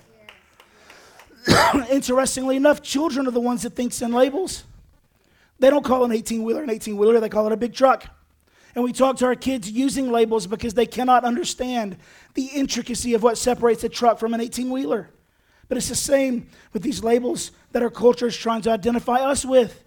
Interestingly 1.89 2.58
enough, 2.58 2.81
children 2.81 3.27
are 3.27 3.31
the 3.31 3.39
ones 3.39 3.62
that 3.62 3.77
think 3.77 4.00
in 4.01 4.12
labels. 4.12 4.65
They 5.60 5.70
don't 5.70 5.86
call 5.86 6.03
an 6.03 6.12
18 6.12 6.43
wheeler 6.43 6.63
an 6.63 6.70
18 6.70 6.98
wheeler, 6.98 7.22
they 7.22 7.29
call 7.29 7.48
it 7.48 7.53
a 7.53 7.58
big 7.58 7.74
truck. 7.74 8.05
And 8.75 8.84
we 8.84 8.91
talk 8.91 9.15
to 9.17 9.25
our 9.25 9.36
kids 9.36 9.72
using 9.72 10.12
labels 10.12 10.48
because 10.48 10.74
they 10.74 10.86
cannot 10.86 11.24
understand 11.24 11.96
the 12.34 12.48
intricacy 12.48 13.13
of 13.13 13.24
what 13.24 13.38
separates 13.38 13.86
a 13.86 13.89
truck 13.89 14.20
from 14.20 14.34
an 14.34 14.41
18 14.41 14.70
wheeler. 14.70 15.12
But 15.70 15.77
it's 15.77 15.88
the 15.88 15.96
same 15.96 16.50
with 16.74 16.84
these 16.84 17.01
labels 17.01 17.51
that 17.72 17.84
our 17.84 17.89
culture 17.89 18.27
is 18.27 18.36
trying 18.36 18.63
to 18.63 18.72
identify 18.72 19.22
us 19.22 19.46
with. 19.46 19.81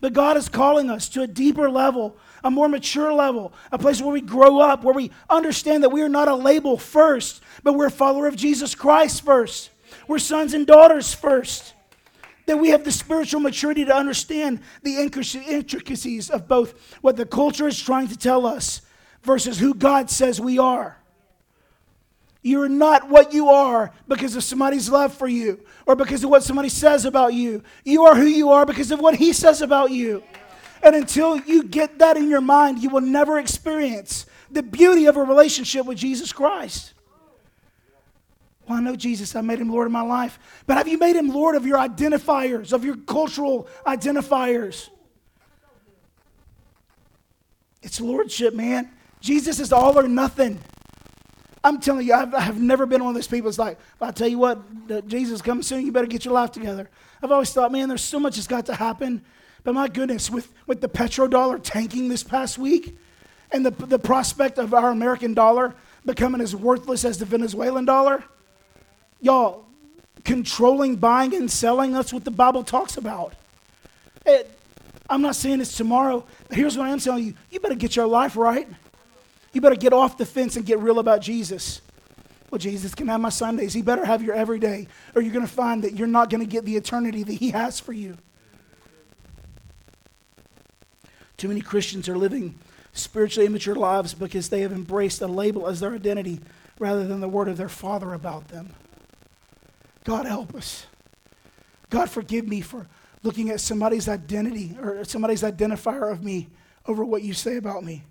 But 0.00 0.14
God 0.14 0.36
is 0.36 0.48
calling 0.48 0.88
us 0.88 1.08
to 1.10 1.22
a 1.22 1.26
deeper 1.26 1.70
level, 1.70 2.16
a 2.42 2.50
more 2.50 2.68
mature 2.68 3.12
level, 3.12 3.52
a 3.70 3.78
place 3.78 4.00
where 4.00 4.12
we 4.12 4.22
grow 4.22 4.60
up, 4.60 4.82
where 4.82 4.94
we 4.94 5.10
understand 5.28 5.82
that 5.82 5.90
we 5.90 6.02
are 6.02 6.08
not 6.08 6.28
a 6.28 6.34
label 6.34 6.78
first, 6.78 7.42
but 7.62 7.74
we're 7.74 7.86
a 7.86 7.90
follower 7.90 8.26
of 8.26 8.36
Jesus 8.36 8.74
Christ 8.74 9.22
first. 9.22 9.70
We're 10.08 10.18
sons 10.18 10.54
and 10.54 10.66
daughters 10.66 11.12
first 11.12 11.74
that 12.46 12.56
we 12.56 12.70
have 12.70 12.84
the 12.84 12.92
spiritual 12.92 13.40
maturity 13.40 13.84
to 13.84 13.94
understand 13.94 14.60
the 14.82 14.96
intricacies 14.96 16.30
of 16.30 16.48
both 16.48 16.96
what 17.00 17.16
the 17.16 17.26
culture 17.26 17.68
is 17.68 17.80
trying 17.80 18.08
to 18.08 18.16
tell 18.16 18.46
us 18.46 18.80
versus 19.22 19.58
who 19.58 19.74
God 19.74 20.10
says 20.10 20.40
we 20.40 20.58
are. 20.58 20.99
You're 22.42 22.68
not 22.68 23.08
what 23.10 23.34
you 23.34 23.48
are 23.50 23.92
because 24.08 24.34
of 24.34 24.42
somebody's 24.42 24.88
love 24.88 25.12
for 25.12 25.28
you 25.28 25.60
or 25.86 25.94
because 25.94 26.24
of 26.24 26.30
what 26.30 26.42
somebody 26.42 26.70
says 26.70 27.04
about 27.04 27.34
you. 27.34 27.62
You 27.84 28.04
are 28.04 28.14
who 28.14 28.26
you 28.26 28.50
are 28.50 28.64
because 28.64 28.90
of 28.90 29.00
what 29.00 29.16
He 29.16 29.32
says 29.32 29.60
about 29.60 29.90
you. 29.90 30.22
And 30.82 30.96
until 30.96 31.38
you 31.38 31.64
get 31.64 31.98
that 31.98 32.16
in 32.16 32.30
your 32.30 32.40
mind, 32.40 32.82
you 32.82 32.88
will 32.88 33.02
never 33.02 33.38
experience 33.38 34.24
the 34.50 34.62
beauty 34.62 35.06
of 35.06 35.16
a 35.16 35.22
relationship 35.22 35.84
with 35.84 35.98
Jesus 35.98 36.32
Christ. 36.32 36.94
Well, 38.66 38.78
I 38.78 38.80
know 38.80 38.96
Jesus, 38.96 39.34
I 39.34 39.40
made 39.40 39.58
him 39.58 39.68
Lord 39.68 39.86
of 39.86 39.92
my 39.92 40.00
life. 40.00 40.38
But 40.66 40.76
have 40.76 40.88
you 40.88 40.96
made 40.96 41.16
him 41.16 41.28
Lord 41.28 41.56
of 41.56 41.66
your 41.66 41.76
identifiers, 41.78 42.72
of 42.72 42.84
your 42.84 42.96
cultural 42.96 43.68
identifiers? 43.86 44.88
It's 47.82 48.00
lordship, 48.00 48.54
man. 48.54 48.90
Jesus 49.20 49.58
is 49.60 49.72
all 49.72 49.98
or 49.98 50.08
nothing. 50.08 50.60
I'm 51.62 51.80
telling 51.80 52.06
you, 52.06 52.14
I've, 52.14 52.34
I've 52.34 52.60
never 52.60 52.86
been 52.86 53.04
one 53.04 53.10
of 53.10 53.14
those 53.14 53.26
people 53.26 53.50
that's 53.50 53.58
like, 53.58 53.78
I'll 54.00 54.12
tell 54.12 54.28
you 54.28 54.38
what, 54.38 55.06
Jesus 55.06 55.42
comes 55.42 55.66
soon, 55.66 55.84
you 55.84 55.92
better 55.92 56.06
get 56.06 56.24
your 56.24 56.32
life 56.32 56.52
together. 56.52 56.88
I've 57.22 57.30
always 57.30 57.52
thought, 57.52 57.70
man, 57.70 57.88
there's 57.88 58.02
so 58.02 58.18
much 58.18 58.36
that's 58.36 58.46
got 58.46 58.66
to 58.66 58.74
happen. 58.74 59.22
But 59.62 59.74
my 59.74 59.88
goodness, 59.88 60.30
with, 60.30 60.52
with 60.66 60.80
the 60.80 60.88
petrodollar 60.88 61.60
tanking 61.62 62.08
this 62.08 62.22
past 62.22 62.56
week 62.56 62.96
and 63.52 63.64
the, 63.64 63.70
the 63.70 63.98
prospect 63.98 64.58
of 64.58 64.72
our 64.72 64.90
American 64.90 65.34
dollar 65.34 65.74
becoming 66.06 66.40
as 66.40 66.56
worthless 66.56 67.04
as 67.04 67.18
the 67.18 67.26
Venezuelan 67.26 67.84
dollar, 67.84 68.24
y'all, 69.20 69.66
controlling 70.24 70.96
buying 70.96 71.34
and 71.34 71.50
selling, 71.50 71.92
that's 71.92 72.12
what 72.12 72.24
the 72.24 72.30
Bible 72.30 72.64
talks 72.64 72.96
about. 72.96 73.34
It, 74.24 74.50
I'm 75.10 75.22
not 75.22 75.36
saying 75.36 75.60
it's 75.60 75.76
tomorrow. 75.76 76.24
But 76.48 76.56
here's 76.56 76.78
what 76.78 76.86
I 76.86 76.90
am 76.90 77.00
telling 77.00 77.24
you 77.24 77.34
you 77.50 77.60
better 77.60 77.74
get 77.74 77.96
your 77.96 78.06
life 78.06 78.36
right. 78.36 78.68
You 79.52 79.60
better 79.60 79.76
get 79.76 79.92
off 79.92 80.16
the 80.16 80.26
fence 80.26 80.56
and 80.56 80.64
get 80.64 80.78
real 80.78 80.98
about 80.98 81.20
Jesus. 81.20 81.80
Well, 82.50 82.58
Jesus 82.58 82.94
can 82.94 83.08
have 83.08 83.20
my 83.20 83.28
Sundays. 83.28 83.72
He 83.72 83.82
better 83.82 84.04
have 84.04 84.22
your 84.22 84.34
everyday, 84.34 84.88
or 85.14 85.22
you're 85.22 85.32
going 85.32 85.46
to 85.46 85.52
find 85.52 85.84
that 85.84 85.94
you're 85.94 86.08
not 86.08 86.30
going 86.30 86.40
to 86.40 86.46
get 86.46 86.64
the 86.64 86.76
eternity 86.76 87.22
that 87.22 87.32
He 87.34 87.50
has 87.50 87.78
for 87.78 87.92
you. 87.92 88.16
Too 91.36 91.48
many 91.48 91.60
Christians 91.60 92.08
are 92.08 92.18
living 92.18 92.58
spiritually 92.92 93.46
immature 93.46 93.74
lives 93.74 94.14
because 94.14 94.48
they 94.48 94.60
have 94.60 94.72
embraced 94.72 95.22
a 95.22 95.26
label 95.26 95.66
as 95.66 95.80
their 95.80 95.94
identity 95.94 96.40
rather 96.78 97.06
than 97.06 97.20
the 97.20 97.28
word 97.28 97.48
of 97.48 97.56
their 97.56 97.68
Father 97.68 98.12
about 98.14 98.48
them. 98.48 98.70
God 100.04 100.26
help 100.26 100.54
us. 100.54 100.86
God 101.88 102.10
forgive 102.10 102.46
me 102.46 102.60
for 102.60 102.86
looking 103.22 103.50
at 103.50 103.60
somebody's 103.60 104.08
identity 104.08 104.76
or 104.80 105.04
somebody's 105.04 105.42
identifier 105.42 106.10
of 106.10 106.24
me 106.24 106.48
over 106.86 107.04
what 107.04 107.22
you 107.22 107.34
say 107.34 107.56
about 107.56 107.84
me. 107.84 108.02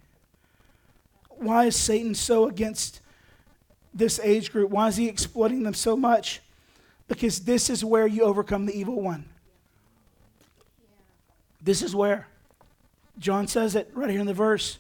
Why 1.40 1.66
is 1.66 1.76
Satan 1.76 2.14
so 2.14 2.48
against 2.48 3.02
this 3.94 4.20
age 4.22 4.52
group? 4.52 4.70
Why 4.70 4.88
is 4.88 4.98
he 4.98 5.08
exploiting 5.08 5.64
them 5.64 5.74
so 5.74 5.96
much? 5.96 6.42
Because 7.08 7.40
this 7.40 7.70
is 7.70 7.84
where 7.84 8.06
you 8.06 8.24
overcome 8.24 8.66
the 8.66 8.78
evil 8.78 9.02
one. 9.02 9.26
This 11.62 11.82
is 11.82 11.96
where. 11.96 12.28
John 13.18 13.48
says 13.48 13.76
it 13.76 13.90
right 13.94 14.10
here 14.10 14.20
in 14.20 14.28
the 14.28 14.34
verse. 14.34 14.80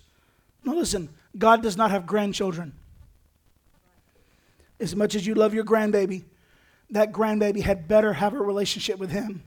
Now, 0.63 0.75
listen, 0.75 1.09
God 1.37 1.63
does 1.63 1.77
not 1.77 1.91
have 1.91 2.05
grandchildren. 2.05 2.73
As 4.79 4.95
much 4.95 5.15
as 5.15 5.25
you 5.25 5.35
love 5.35 5.53
your 5.53 5.65
grandbaby, 5.65 6.23
that 6.91 7.11
grandbaby 7.11 7.61
had 7.61 7.87
better 7.87 8.13
have 8.13 8.33
a 8.33 8.39
relationship 8.39 8.97
with 8.97 9.11
him. 9.11 9.43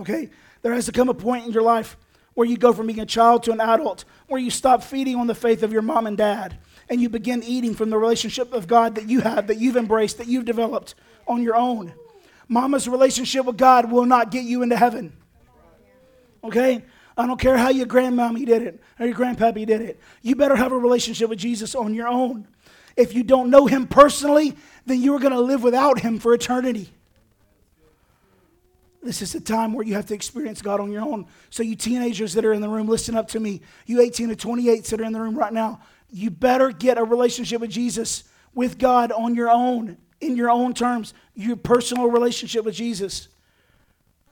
Okay? 0.00 0.30
There 0.62 0.72
has 0.74 0.86
to 0.86 0.92
come 0.92 1.08
a 1.08 1.14
point 1.14 1.46
in 1.46 1.52
your 1.52 1.62
life 1.62 1.96
where 2.34 2.46
you 2.46 2.56
go 2.56 2.72
from 2.72 2.86
being 2.86 3.00
a 3.00 3.06
child 3.06 3.42
to 3.44 3.52
an 3.52 3.60
adult, 3.60 4.04
where 4.28 4.40
you 4.40 4.50
stop 4.50 4.82
feeding 4.82 5.16
on 5.16 5.26
the 5.26 5.34
faith 5.34 5.62
of 5.62 5.72
your 5.72 5.82
mom 5.82 6.06
and 6.06 6.16
dad, 6.16 6.58
and 6.88 7.00
you 7.00 7.08
begin 7.08 7.42
eating 7.42 7.74
from 7.74 7.90
the 7.90 7.96
relationship 7.96 8.52
of 8.52 8.66
God 8.66 8.96
that 8.96 9.08
you 9.08 9.20
have, 9.20 9.46
that 9.46 9.58
you've 9.58 9.76
embraced, 9.76 10.18
that 10.18 10.26
you've 10.26 10.44
developed 10.44 10.94
on 11.26 11.42
your 11.42 11.56
own. 11.56 11.94
Mama's 12.48 12.88
relationship 12.88 13.46
with 13.46 13.56
God 13.56 13.90
will 13.90 14.04
not 14.04 14.30
get 14.30 14.44
you 14.44 14.62
into 14.62 14.76
heaven. 14.76 15.12
Okay? 16.42 16.84
I 17.16 17.26
don't 17.26 17.40
care 17.40 17.56
how 17.56 17.70
your 17.70 17.86
grandmommy 17.86 18.44
did 18.44 18.62
it 18.62 18.82
or 18.98 19.06
your 19.06 19.14
grandpappy 19.14 19.66
did 19.66 19.80
it. 19.80 20.00
You 20.20 20.36
better 20.36 20.56
have 20.56 20.72
a 20.72 20.78
relationship 20.78 21.30
with 21.30 21.38
Jesus 21.38 21.74
on 21.74 21.94
your 21.94 22.08
own. 22.08 22.48
If 22.96 23.14
you 23.14 23.22
don't 23.22 23.50
know 23.50 23.66
him 23.66 23.86
personally, 23.86 24.56
then 24.84 25.00
you're 25.00 25.20
going 25.20 25.32
to 25.32 25.40
live 25.40 25.62
without 25.62 26.00
him 26.00 26.18
for 26.18 26.34
eternity. 26.34 26.92
This 29.04 29.20
is 29.20 29.34
the 29.34 29.40
time 29.40 29.74
where 29.74 29.86
you 29.86 29.94
have 29.94 30.06
to 30.06 30.14
experience 30.14 30.62
God 30.62 30.80
on 30.80 30.90
your 30.90 31.02
own. 31.02 31.26
So, 31.50 31.62
you 31.62 31.76
teenagers 31.76 32.32
that 32.32 32.44
are 32.44 32.54
in 32.54 32.62
the 32.62 32.68
room, 32.70 32.88
listen 32.88 33.14
up 33.14 33.28
to 33.28 33.40
me. 33.40 33.60
You 33.84 34.00
18 34.00 34.30
to 34.30 34.36
28 34.36 34.84
that 34.86 35.00
are 35.00 35.04
in 35.04 35.12
the 35.12 35.20
room 35.20 35.36
right 35.36 35.52
now, 35.52 35.80
you 36.10 36.30
better 36.30 36.70
get 36.70 36.96
a 36.96 37.04
relationship 37.04 37.60
with 37.60 37.70
Jesus, 37.70 38.24
with 38.54 38.78
God 38.78 39.12
on 39.12 39.34
your 39.34 39.50
own, 39.50 39.98
in 40.22 40.36
your 40.36 40.48
own 40.48 40.72
terms, 40.72 41.12
your 41.34 41.56
personal 41.56 42.08
relationship 42.08 42.64
with 42.64 42.74
Jesus. 42.74 43.28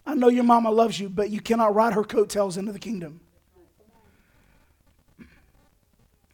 I 0.06 0.14
know 0.14 0.28
your 0.28 0.44
mama 0.44 0.70
loves 0.70 0.98
you, 0.98 1.10
but 1.10 1.28
you 1.28 1.40
cannot 1.40 1.74
ride 1.74 1.92
her 1.92 2.02
coattails 2.02 2.56
into 2.56 2.72
the 2.72 2.78
kingdom. 2.78 3.20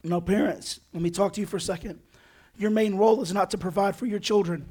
No, 0.05 0.21
parents, 0.21 0.79
let 0.95 1.03
me 1.03 1.11
talk 1.11 1.33
to 1.33 1.41
you 1.41 1.47
for 1.47 1.57
a 1.57 1.61
second. 1.61 1.99
Your 2.57 2.71
main 2.71 2.95
role 2.95 3.21
is 3.21 3.33
not 3.33 3.51
to 3.51 3.59
provide 3.59 3.97
for 3.97 4.07
your 4.07 4.21
children. 4.21 4.67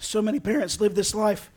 So 0.00 0.22
many 0.22 0.40
parents 0.40 0.80
live 0.80 0.94
this 0.94 1.14
life 1.14 1.50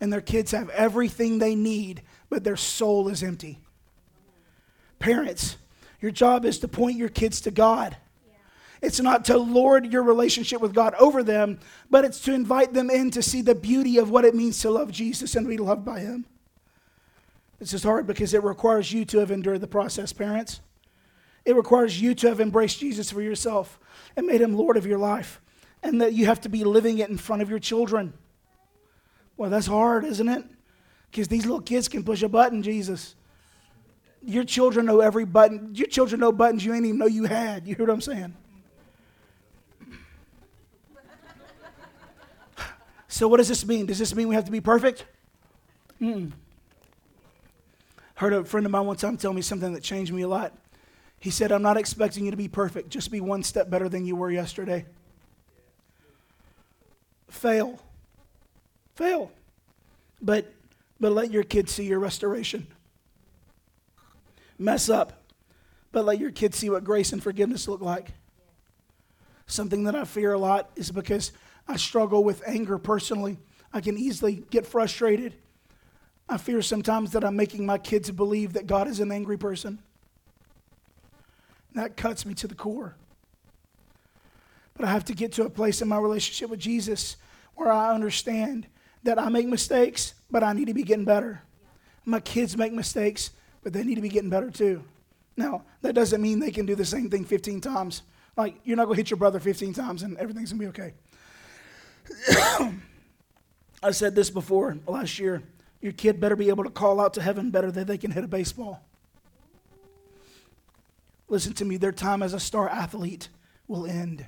and 0.00 0.12
their 0.12 0.20
kids 0.20 0.50
have 0.50 0.68
everything 0.70 1.38
they 1.38 1.54
need, 1.54 2.02
but 2.28 2.42
their 2.42 2.56
soul 2.56 3.08
is 3.08 3.22
empty. 3.22 3.60
Parents, 4.98 5.56
your 6.00 6.10
job 6.10 6.44
is 6.44 6.58
to 6.58 6.68
point 6.68 6.98
your 6.98 7.08
kids 7.08 7.40
to 7.42 7.52
God. 7.52 7.96
It's 8.82 9.00
not 9.00 9.24
to 9.26 9.38
lord 9.38 9.92
your 9.92 10.02
relationship 10.02 10.60
with 10.60 10.74
God 10.74 10.94
over 10.94 11.22
them, 11.22 11.60
but 11.88 12.04
it's 12.04 12.20
to 12.22 12.34
invite 12.34 12.74
them 12.74 12.90
in 12.90 13.12
to 13.12 13.22
see 13.22 13.40
the 13.40 13.54
beauty 13.54 13.96
of 13.98 14.10
what 14.10 14.24
it 14.24 14.34
means 14.34 14.58
to 14.60 14.70
love 14.70 14.90
Jesus 14.90 15.36
and 15.36 15.46
be 15.46 15.56
loved 15.56 15.84
by 15.84 16.00
Him. 16.00 16.26
This 17.60 17.72
is 17.72 17.84
hard 17.84 18.08
because 18.08 18.34
it 18.34 18.42
requires 18.42 18.92
you 18.92 19.04
to 19.06 19.18
have 19.18 19.30
endured 19.30 19.60
the 19.60 19.68
process, 19.68 20.12
parents. 20.12 20.60
It 21.44 21.54
requires 21.54 22.00
you 22.00 22.14
to 22.16 22.28
have 22.28 22.40
embraced 22.40 22.80
Jesus 22.80 23.12
for 23.12 23.22
yourself 23.22 23.78
and 24.16 24.26
made 24.26 24.40
Him 24.40 24.54
Lord 24.54 24.76
of 24.76 24.84
your 24.84 24.98
life 24.98 25.40
and 25.84 26.00
that 26.00 26.14
you 26.14 26.26
have 26.26 26.40
to 26.40 26.48
be 26.48 26.64
living 26.64 26.98
it 26.98 27.10
in 27.10 27.18
front 27.18 27.42
of 27.42 27.50
your 27.50 27.58
children. 27.58 28.14
Well, 29.36 29.50
that's 29.50 29.66
hard, 29.66 30.04
isn't 30.04 30.28
it? 30.28 30.44
Because 31.10 31.28
these 31.28 31.44
little 31.44 31.60
kids 31.60 31.88
can 31.88 32.02
push 32.02 32.22
a 32.22 32.28
button, 32.28 32.62
Jesus. 32.62 33.14
Your 34.24 34.44
children 34.44 34.86
know 34.86 35.00
every 35.00 35.26
button. 35.26 35.74
Your 35.74 35.86
children 35.86 36.20
know 36.20 36.32
buttons 36.32 36.64
you 36.64 36.72
ain't 36.72 36.86
even 36.86 36.98
know 36.98 37.06
you 37.06 37.24
had. 37.24 37.66
You 37.68 37.74
hear 37.74 37.86
what 37.86 37.92
I'm 37.92 38.00
saying? 38.00 38.34
So, 43.06 43.28
what 43.28 43.36
does 43.36 43.46
this 43.46 43.64
mean? 43.64 43.86
Does 43.86 44.00
this 44.00 44.12
mean 44.12 44.26
we 44.26 44.34
have 44.34 44.46
to 44.46 44.50
be 44.50 44.60
perfect? 44.60 45.04
Mm. 46.00 46.32
Heard 48.16 48.32
a 48.32 48.44
friend 48.44 48.66
of 48.66 48.72
mine 48.72 48.86
one 48.86 48.96
time 48.96 49.16
tell 49.16 49.32
me 49.32 49.40
something 49.40 49.72
that 49.72 49.84
changed 49.84 50.12
me 50.12 50.22
a 50.22 50.28
lot. 50.28 50.52
He 51.20 51.30
said, 51.30 51.52
I'm 51.52 51.62
not 51.62 51.76
expecting 51.76 52.24
you 52.24 52.32
to 52.32 52.36
be 52.36 52.48
perfect, 52.48 52.88
just 52.88 53.12
be 53.12 53.20
one 53.20 53.44
step 53.44 53.70
better 53.70 53.88
than 53.88 54.04
you 54.04 54.16
were 54.16 54.32
yesterday 54.32 54.84
fail. 57.34 57.78
Fail. 58.94 59.30
But, 60.22 60.52
but 61.00 61.12
let 61.12 61.30
your 61.30 61.42
kids 61.42 61.72
see 61.72 61.84
your 61.84 61.98
restoration. 61.98 62.66
Mess 64.58 64.88
up, 64.88 65.24
but 65.92 66.04
let 66.04 66.18
your 66.18 66.30
kids 66.30 66.56
see 66.56 66.70
what 66.70 66.84
grace 66.84 67.12
and 67.12 67.22
forgiveness 67.22 67.68
look 67.68 67.80
like. 67.80 68.12
Something 69.46 69.84
that 69.84 69.94
I 69.94 70.04
fear 70.04 70.32
a 70.32 70.38
lot 70.38 70.70
is 70.76 70.90
because 70.90 71.32
I 71.68 71.76
struggle 71.76 72.24
with 72.24 72.42
anger 72.46 72.78
personally. 72.78 73.38
I 73.72 73.80
can 73.80 73.98
easily 73.98 74.44
get 74.50 74.64
frustrated. 74.64 75.34
I 76.28 76.38
fear 76.38 76.62
sometimes 76.62 77.10
that 77.12 77.24
I'm 77.24 77.36
making 77.36 77.66
my 77.66 77.78
kids 77.78 78.10
believe 78.10 78.54
that 78.54 78.66
God 78.66 78.88
is 78.88 79.00
an 79.00 79.12
angry 79.12 79.36
person. 79.36 79.82
That 81.74 81.96
cuts 81.96 82.24
me 82.24 82.34
to 82.34 82.46
the 82.46 82.54
core. 82.54 82.96
But 84.76 84.86
I 84.86 84.90
have 84.90 85.04
to 85.06 85.14
get 85.14 85.32
to 85.32 85.44
a 85.44 85.50
place 85.50 85.82
in 85.82 85.88
my 85.88 85.98
relationship 85.98 86.50
with 86.50 86.60
Jesus 86.60 87.16
where 87.54 87.70
I 87.70 87.94
understand 87.94 88.66
that 89.04 89.18
I 89.18 89.28
make 89.28 89.46
mistakes, 89.46 90.14
but 90.30 90.42
I 90.42 90.52
need 90.52 90.66
to 90.66 90.74
be 90.74 90.82
getting 90.82 91.04
better. 91.04 91.42
My 92.04 92.20
kids 92.20 92.56
make 92.56 92.72
mistakes, 92.72 93.30
but 93.62 93.72
they 93.72 93.84
need 93.84 93.94
to 93.94 94.00
be 94.00 94.08
getting 94.08 94.30
better 94.30 94.50
too. 94.50 94.82
Now, 95.36 95.62
that 95.82 95.94
doesn't 95.94 96.20
mean 96.20 96.38
they 96.38 96.50
can 96.50 96.66
do 96.66 96.74
the 96.74 96.84
same 96.84 97.10
thing 97.10 97.24
15 97.24 97.60
times. 97.60 98.02
Like, 98.36 98.56
you're 98.64 98.76
not 98.76 98.86
going 98.86 98.96
to 98.96 99.00
hit 99.00 99.10
your 99.10 99.18
brother 99.18 99.40
15 99.40 99.72
times 99.72 100.02
and 100.02 100.16
everything's 100.18 100.52
going 100.52 100.72
to 100.72 100.78
be 100.78 100.82
okay. 100.82 100.94
I 103.82 103.90
said 103.90 104.14
this 104.14 104.30
before 104.30 104.78
last 104.86 105.18
year. 105.18 105.42
Your 105.80 105.92
kid 105.92 106.18
better 106.18 106.36
be 106.36 106.48
able 106.48 106.64
to 106.64 106.70
call 106.70 107.00
out 107.00 107.14
to 107.14 107.22
heaven 107.22 107.50
better 107.50 107.70
than 107.70 107.86
they 107.86 107.98
can 107.98 108.10
hit 108.10 108.24
a 108.24 108.28
baseball. 108.28 108.82
Listen 111.28 111.52
to 111.54 111.64
me, 111.64 111.76
their 111.76 111.92
time 111.92 112.22
as 112.22 112.32
a 112.32 112.40
star 112.40 112.68
athlete 112.68 113.28
will 113.68 113.86
end. 113.86 114.24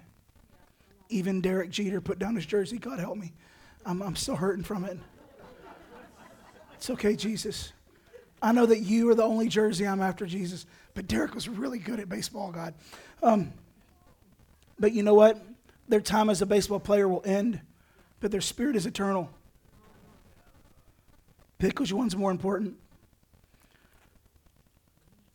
Even 1.08 1.40
Derek 1.40 1.70
Jeter 1.70 2.00
put 2.00 2.18
down 2.18 2.34
his 2.34 2.46
jersey. 2.46 2.78
God 2.78 2.98
help 2.98 3.16
me. 3.16 3.32
I'm, 3.84 4.02
I'm 4.02 4.16
still 4.16 4.36
hurting 4.36 4.64
from 4.64 4.84
it. 4.84 4.98
It's 6.74 6.90
okay, 6.90 7.16
Jesus. 7.16 7.72
I 8.42 8.52
know 8.52 8.66
that 8.66 8.80
you 8.80 9.08
are 9.10 9.14
the 9.14 9.22
only 9.22 9.48
jersey 9.48 9.86
I'm 9.86 10.02
after, 10.02 10.26
Jesus. 10.26 10.66
But 10.94 11.06
Derek 11.08 11.34
was 11.34 11.48
really 11.48 11.78
good 11.78 12.00
at 12.00 12.08
baseball, 12.08 12.50
God. 12.52 12.74
Um, 13.22 13.52
but 14.78 14.92
you 14.92 15.02
know 15.02 15.14
what? 15.14 15.42
Their 15.88 16.00
time 16.00 16.28
as 16.28 16.42
a 16.42 16.46
baseball 16.46 16.80
player 16.80 17.08
will 17.08 17.22
end, 17.24 17.60
but 18.20 18.30
their 18.30 18.40
spirit 18.40 18.76
is 18.76 18.86
eternal. 18.86 19.30
Pick 21.58 21.78
which 21.80 21.92
one's 21.92 22.16
more 22.16 22.30
important. 22.30 22.76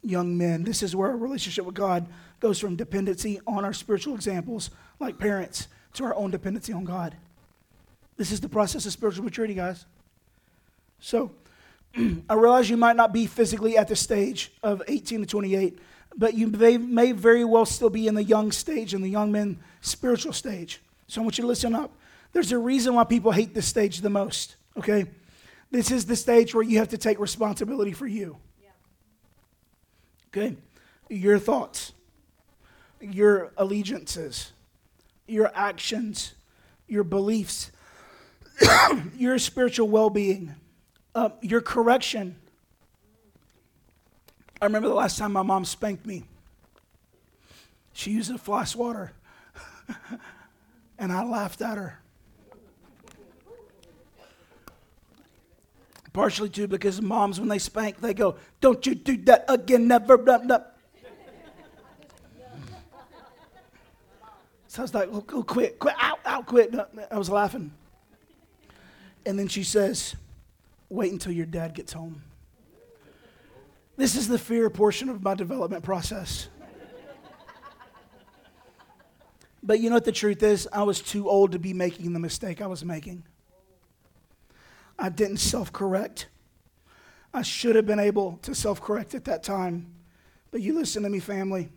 young 0.04 0.38
men. 0.38 0.64
This 0.64 0.84
is 0.84 0.96
where 0.96 1.10
our 1.10 1.18
relationship 1.18 1.66
with 1.66 1.76
God 1.76 2.08
goes 2.40 2.60
from 2.60 2.76
dependency 2.76 3.40
on 3.46 3.64
our 3.64 3.74
spiritual 3.74 4.16
examples, 4.16 4.72
like 5.02 5.18
parents, 5.18 5.68
to 5.94 6.06
our 6.06 6.16
own 6.16 6.32
dependency 6.32 6.72
on 6.72 6.86
God. 6.86 7.16
This 8.18 8.32
is 8.32 8.40
the 8.40 8.50
process 8.50 8.86
of 8.86 8.94
spiritual 8.94 9.26
maturity, 9.26 9.54
guys. 9.54 9.86
So, 11.00 11.32
I 12.30 12.34
realize 12.36 12.70
you 12.70 12.78
might 12.78 12.96
not 12.96 13.12
be 13.12 13.26
physically 13.26 13.78
at 13.78 13.88
the 13.88 13.96
stage 13.96 14.52
of 14.64 14.82
18 14.88 15.22
to 15.22 15.26
28, 15.26 15.80
but 16.16 16.34
you 16.36 16.48
may, 16.48 16.78
may 16.78 17.12
very 17.12 17.44
well 17.44 17.66
still 17.66 17.90
be 17.90 18.08
in 18.08 18.16
the 18.16 18.24
young 18.24 18.52
stage, 18.52 18.94
in 18.94 19.02
the 19.02 19.10
young 19.10 19.32
men 19.32 19.60
spiritual 19.82 20.34
stage. 20.34 20.82
So 21.08 21.20
I 21.20 21.24
want 21.24 21.38
you 21.38 21.42
to 21.42 21.48
listen 21.48 21.76
up. 21.76 21.92
There's 22.32 22.52
a 22.52 22.58
reason 22.58 22.94
why 22.94 23.04
people 23.04 23.32
hate 23.32 23.54
this 23.54 23.68
stage 23.68 24.00
the 24.00 24.10
most, 24.10 24.56
okay? 24.78 25.06
This 25.72 25.92
is 25.92 26.06
the 26.06 26.16
stage 26.16 26.54
where 26.54 26.64
you 26.64 26.78
have 26.78 26.90
to 26.90 26.98
take 26.98 27.20
responsibility 27.20 27.92
for 27.92 28.08
you. 28.08 28.38
Okay? 30.28 30.56
Your 31.10 31.40
thoughts, 31.40 31.92
your 33.02 33.52
allegiances, 33.58 34.54
your 35.32 35.52
actions, 35.56 36.34
your 36.88 37.04
beliefs, 37.04 37.72
your 39.18 39.40
spiritual 39.40 39.88
well 39.88 40.10
being, 40.10 40.54
uh, 41.16 41.30
your 41.42 41.62
correction. 41.62 42.36
I 44.62 44.66
remember 44.66 44.90
the 44.90 44.94
last 44.94 45.18
time 45.18 45.32
my 45.32 45.42
mom 45.42 45.66
spanked 45.66 46.06
me. 46.06 46.24
She 47.94 48.12
used 48.12 48.30
a 48.30 48.38
fly 48.38 48.66
swatter, 48.66 49.14
and 51.00 51.12
I 51.12 51.24
laughed 51.24 51.62
at 51.62 51.78
her. 51.78 51.98
Partially 56.14 56.50
too 56.50 56.68
because 56.68 57.02
moms, 57.02 57.40
when 57.40 57.48
they 57.48 57.58
spank, 57.58 58.02
they 58.02 58.14
go, 58.14 58.36
Don't 58.60 58.86
you 58.86 58.96
do 58.96 59.16
that 59.24 59.46
again, 59.48 59.88
never. 59.88 60.18
So 64.72 64.82
I 64.82 64.84
was 64.84 64.94
like, 64.94 65.10
oh, 65.12 65.26
oh, 65.34 65.44
quit, 65.44 65.80
quit, 65.80 65.96
out, 66.00 66.20
out, 66.24 66.46
quit. 66.46 66.74
I 67.12 67.18
was 67.18 67.30
laughing. 67.30 67.74
And 69.26 69.38
then 69.38 69.50
she 69.50 69.66
says, 69.66 70.16
Wait 70.88 71.12
until 71.12 71.34
your 71.34 71.46
dad 71.46 71.74
gets 71.74 71.92
home. 71.92 72.24
This 73.98 74.16
is 74.16 74.30
the 74.30 74.40
fear 74.40 74.70
portion 74.70 75.10
of 75.10 75.22
my 75.22 75.36
development 75.36 75.84
process. 75.84 76.48
But 79.62 79.82
you 79.82 79.90
know 79.90 79.98
what 79.98 80.06
the 80.06 80.14
truth 80.14 80.42
is? 80.42 80.70
I 80.72 80.84
was 80.84 81.02
too 81.02 81.30
old 81.30 81.52
to 81.52 81.60
be 81.60 81.74
making 81.74 82.14
the 82.14 82.20
mistake 82.20 82.62
I 82.62 82.68
was 82.68 82.86
making. 82.86 83.24
I 84.98 85.10
didn't 85.10 85.40
self 85.40 85.74
correct. 85.74 86.30
I 87.34 87.42
should 87.42 87.76
have 87.76 87.86
been 87.86 88.00
able 88.00 88.40
to 88.44 88.56
self 88.56 88.82
correct 88.82 89.16
at 89.16 89.26
that 89.26 89.44
time. 89.44 89.88
But 90.50 90.62
you 90.62 90.74
listen 90.80 91.04
to 91.04 91.10
me, 91.10 91.20
family. 91.20 91.68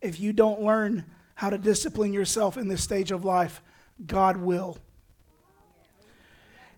If 0.00 0.18
you 0.18 0.32
don't 0.32 0.62
learn 0.62 1.04
how 1.38 1.48
to 1.48 1.56
discipline 1.56 2.12
yourself 2.12 2.56
in 2.56 2.66
this 2.66 2.82
stage 2.82 3.12
of 3.12 3.24
life, 3.24 3.62
God 4.04 4.38
will. 4.38 4.76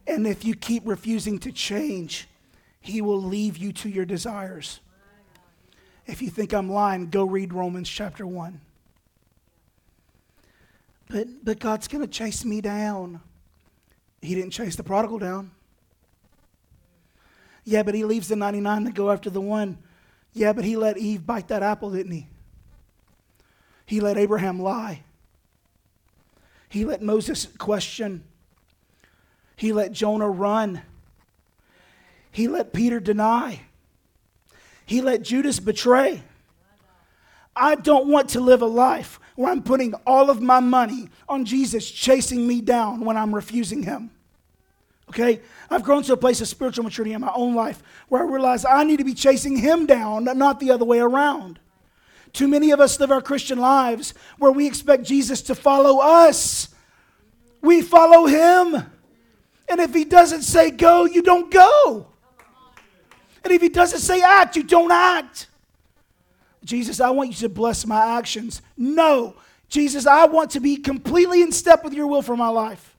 And 0.07 0.27
if 0.27 0.45
you 0.45 0.55
keep 0.55 0.83
refusing 0.85 1.39
to 1.39 1.51
change, 1.51 2.29
He 2.79 3.01
will 3.01 3.23
leave 3.23 3.57
you 3.57 3.73
to 3.73 3.89
your 3.89 4.05
desires. 4.05 4.81
If 6.07 6.21
you 6.21 6.29
think 6.29 6.53
I'm 6.53 6.71
lying, 6.71 7.09
go 7.09 7.25
read 7.25 7.55
Romans 7.55 7.89
chapter 7.89 8.27
1. 8.27 8.61
But, 11.09 11.27
but 11.43 11.59
God's 11.59 11.89
going 11.89 12.03
to 12.03 12.13
chase 12.13 12.45
me 12.45 12.61
down. 12.61 13.23
He 14.21 14.35
didn't 14.35 14.51
chase 14.51 14.77
the 14.77 14.85
prodigal 14.85 15.21
down. 15.21 15.53
Yeah, 17.65 17.83
but 17.83 17.95
he 17.95 18.05
leaves 18.05 18.29
the 18.29 18.37
99 18.37 18.85
to 18.85 18.93
go 18.93 19.11
after 19.11 19.31
the 19.31 19.41
one. 19.41 19.79
Yeah, 20.35 20.53
but 20.53 20.67
he 20.67 20.77
let 20.77 20.99
Eve 20.99 21.25
bite 21.25 21.49
that 21.49 21.63
apple, 21.63 21.93
didn't 21.93 22.13
he? 22.13 22.27
He 23.91 23.99
let 23.99 24.17
Abraham 24.17 24.63
lie. 24.63 25.03
He 26.69 26.85
let 26.85 27.03
Moses 27.03 27.49
question. 27.59 28.23
He 29.57 29.73
let 29.73 29.91
Jonah 29.91 30.31
run. 30.31 30.83
He 32.31 32.47
let 32.47 32.73
Peter 32.73 33.01
deny. 33.01 33.63
He 34.87 35.01
let 35.03 35.23
Judas 35.23 35.59
betray. 35.59 36.23
I 37.57 37.75
don't 37.75 38.07
want 38.07 38.29
to 38.29 38.41
live 38.41 38.63
a 38.63 38.67
life 38.67 39.19
where 39.35 39.51
I'm 39.51 39.61
putting 39.61 39.95
all 40.07 40.31
of 40.31 40.41
my 40.41 40.61
money 40.61 41.09
on 41.29 41.45
Jesus 41.45 41.91
chasing 41.91 42.47
me 42.47 42.61
down 42.61 43.05
when 43.05 43.17
I'm 43.17 43.35
refusing 43.35 43.83
him. 43.83 44.13
Okay? 45.09 45.41
I've 45.69 45.83
grown 45.83 46.05
to 46.05 46.13
a 46.13 46.17
place 46.17 46.41
of 46.41 46.47
spiritual 46.47 46.85
maturity 46.85 47.13
in 47.13 47.23
my 47.23 47.33
own 47.35 47.57
life 47.57 47.83
where 48.09 48.23
I 48.23 48.31
realize 48.31 48.65
I 48.65 48.85
need 48.85 48.99
to 48.99 49.05
be 49.05 49.15
chasing 49.15 49.57
him 49.57 49.87
down, 49.87 50.27
not 50.39 50.61
the 50.61 50.71
other 50.71 50.85
way 50.85 51.01
around. 51.01 51.59
Too 52.33 52.49
many 52.49 52.71
of 52.71 52.81
us 52.81 52.99
live 53.01 53.11
our 53.11 53.21
Christian 53.21 53.59
lives 53.59 54.15
where 54.39 54.53
we 54.53 54.67
expect 54.67 55.05
Jesus 55.05 55.43
to 55.43 55.55
follow 55.55 56.01
us. 56.01 56.69
We 57.61 57.83
follow 57.83 58.27
him. 58.27 58.75
And 59.69 59.81
if 59.81 59.95
he 59.95 60.05
doesn't 60.05 60.43
say 60.43 60.71
go, 60.71 61.05
you 61.05 61.23
don't 61.23 61.51
go. 61.51 62.07
And 63.43 63.53
if 63.53 63.63
he 63.63 63.69
doesn't 63.69 64.01
say 64.01 64.21
act, 64.23 64.57
you 64.57 64.63
don't 64.63 64.93
act. 64.93 65.49
Jesus, 66.65 67.01
I 67.01 67.11
want 67.11 67.31
you 67.31 67.37
to 67.37 67.49
bless 67.49 67.87
my 67.87 68.19
actions. 68.19 68.63
No. 68.77 69.37
Jesus, 69.69 70.07
I 70.07 70.27
want 70.27 70.51
to 70.53 70.61
be 70.61 70.77
completely 70.77 71.43
in 71.43 71.53
step 71.53 71.85
with 71.85 71.95
your 71.95 72.07
will 72.07 72.23
for 72.23 72.37
my 72.37 72.49
life. 72.49 72.97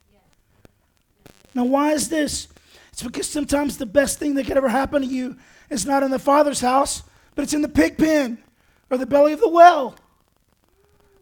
Now, 1.54 1.66
why 1.66 1.92
is 1.92 2.10
this? 2.10 2.48
It's 2.92 3.04
because 3.04 3.28
sometimes 3.28 3.78
the 3.78 3.86
best 3.86 4.20
thing 4.20 4.36
that 4.36 4.46
could 4.46 4.58
ever 4.58 4.70
happen 4.70 5.02
to 5.02 5.08
you 5.08 5.38
is 5.70 5.86
not 5.86 6.02
in 6.04 6.12
the 6.12 6.20
Father's 6.20 6.62
house, 6.62 7.04
but 7.36 7.44
it's 7.44 7.54
in 7.54 7.62
the 7.62 7.70
pig 7.70 7.98
pen 7.98 8.42
or 8.92 8.98
the 8.98 9.08
belly 9.08 9.34
of 9.34 9.40
the 9.40 9.50
well. 9.50 9.96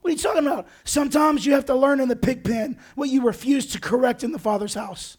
What 0.01 0.09
are 0.09 0.15
you 0.15 0.17
talking 0.17 0.45
about? 0.45 0.67
Sometimes 0.83 1.45
you 1.45 1.53
have 1.53 1.65
to 1.65 1.75
learn 1.75 1.99
in 1.99 2.09
the 2.09 2.15
pig 2.15 2.43
pen 2.43 2.77
what 2.95 3.09
you 3.09 3.21
refuse 3.23 3.67
to 3.67 3.79
correct 3.79 4.23
in 4.23 4.31
the 4.31 4.39
Father's 4.39 4.73
house. 4.73 5.17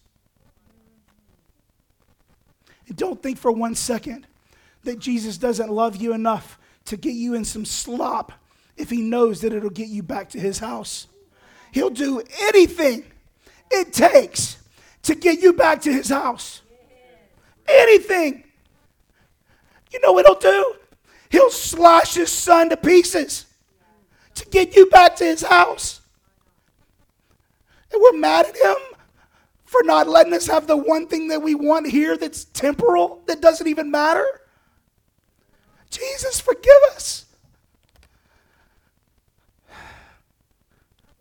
And 2.89 2.97
don't 2.97 3.23
think 3.23 3.39
for 3.39 3.53
one 3.53 3.75
second 3.75 4.27
that 4.83 4.99
Jesus 4.99 5.39
doesn't 5.39 5.71
love 5.71 5.97
you 5.97 6.13
enough 6.13 6.59
to 6.87 6.97
get 6.97 7.15
you 7.15 7.35
in 7.35 7.45
some 7.45 7.65
slop 7.65 8.33
if 8.77 8.91
he 8.91 9.01
knows 9.01 9.43
that 9.43 9.53
it'll 9.53 9.71
get 9.71 9.89
you 9.89 10.03
back 10.03 10.31
to 10.31 10.41
his 10.41 10.59
house. 10.59 11.07
He'll 11.71 11.91
do 11.91 12.23
anything 12.41 13.05
it 13.71 13.93
takes 13.93 14.57
to 15.03 15.15
get 15.15 15.41
you 15.41 15.53
back 15.53 15.83
to 15.83 15.93
his 15.93 16.09
house. 16.09 16.63
Anything. 17.69 18.43
You 19.93 20.01
know 20.01 20.13
what 20.13 20.27
he'll 20.27 20.35
do? 20.35 20.80
He'll 21.31 21.51
slash 21.51 22.14
his 22.14 22.31
son 22.31 22.69
to 22.69 22.77
pieces 22.77 23.47
to 24.35 24.47
get 24.49 24.77
you 24.77 24.87
back 24.87 25.16
to 25.16 25.25
his 25.25 25.43
house. 25.43 26.01
And 27.93 28.01
we're 28.03 28.19
mad 28.19 28.47
at 28.47 28.57
him 28.57 28.77
for 29.64 29.83
not 29.85 30.09
letting 30.09 30.33
us 30.33 30.47
have 30.49 30.66
the 30.66 30.77
one 30.77 31.07
thing 31.07 31.29
that 31.29 31.40
we 31.40 31.55
want 31.55 31.87
here 31.87 32.16
that's 32.16 32.45
temporal, 32.47 33.23
that 33.27 33.40
doesn't 33.40 33.69
even 33.69 33.90
matter. 33.90 34.27
Jesus, 35.90 36.40
forgive 36.40 36.73
us. 36.93 37.27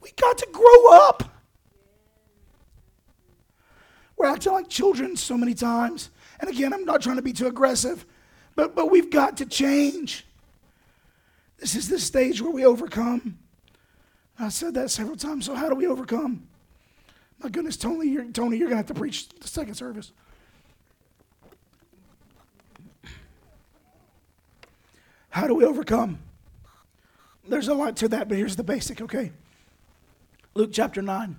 We 0.02 0.12
got 0.12 0.38
to 0.40 0.48
grow 0.52 0.94
up. 0.94 1.24
We're 4.18 4.28
acting 4.28 4.54
like 4.54 4.70
children 4.70 5.16
so 5.16 5.38
many 5.38 5.54
times. 5.54 6.10
And 6.40 6.50
again, 6.50 6.74
I'm 6.74 6.86
not 6.86 7.02
trying 7.02 7.16
to 7.18 7.22
be 7.22 7.34
too 7.34 7.48
aggressive, 7.48 8.06
but, 8.60 8.76
but 8.76 8.92
we've 8.92 9.10
got 9.10 9.38
to 9.38 9.46
change. 9.46 10.26
This 11.60 11.76
is 11.76 11.88
the 11.88 11.98
stage 11.98 12.42
where 12.42 12.52
we 12.52 12.66
overcome. 12.66 13.38
I 14.38 14.50
said 14.50 14.74
that 14.74 14.92
several 14.92 15.16
times. 15.16 15.46
So, 15.46 15.56
how 15.56 15.70
do 15.70 15.76
we 15.76 15.88
overcome? 15.88 16.46
My 17.42 17.48
goodness, 17.48 17.78
Tony, 17.78 18.10
you're, 18.10 18.26
Tony, 18.26 18.58
you're 18.58 18.68
going 18.68 18.84
to 18.84 18.86
have 18.86 18.88
to 18.88 18.94
preach 18.94 19.30
the 19.30 19.48
second 19.48 19.76
service. 19.76 20.12
How 25.30 25.48
do 25.48 25.54
we 25.54 25.64
overcome? 25.64 26.20
There's 27.48 27.70
a 27.70 27.74
lot 27.74 27.96
to 27.96 28.10
that, 28.10 28.28
but 28.28 28.38
here's 28.38 28.58
the 28.58 28.64
basic, 28.66 29.00
okay? 29.00 29.32
Luke 30.54 30.72
chapter 30.74 31.02
9, 31.02 31.38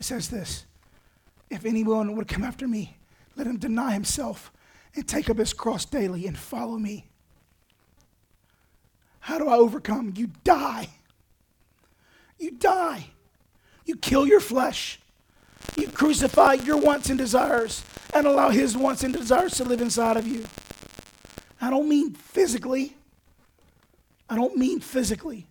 it 0.00 0.04
says 0.04 0.30
this 0.30 0.64
if 1.50 1.66
anyone 1.66 2.16
would 2.16 2.28
come 2.28 2.44
after 2.44 2.66
me, 2.66 2.96
let 3.36 3.46
him 3.46 3.58
deny 3.58 3.92
himself 3.92 4.50
and 4.96 5.06
take 5.06 5.30
up 5.30 5.38
his 5.38 5.52
cross 5.52 5.84
daily 5.84 6.26
and 6.26 6.36
follow 6.36 6.78
me. 6.78 7.06
How 9.20 9.38
do 9.38 9.48
I 9.48 9.56
overcome? 9.56 10.14
You 10.16 10.30
die. 10.42 10.88
You 12.38 12.52
die. 12.52 13.08
You 13.84 13.96
kill 13.96 14.26
your 14.26 14.40
flesh. 14.40 14.98
You 15.76 15.88
crucify 15.88 16.54
your 16.54 16.78
wants 16.78 17.10
and 17.10 17.18
desires 17.18 17.84
and 18.14 18.26
allow 18.26 18.50
his 18.50 18.76
wants 18.76 19.04
and 19.04 19.12
desires 19.12 19.54
to 19.56 19.64
live 19.64 19.80
inside 19.80 20.16
of 20.16 20.26
you. 20.26 20.44
I 21.60 21.70
don't 21.70 21.88
mean 21.88 22.14
physically. 22.14 22.96
I 24.28 24.36
don't 24.36 24.56
mean 24.56 24.80
physically. 24.80 25.46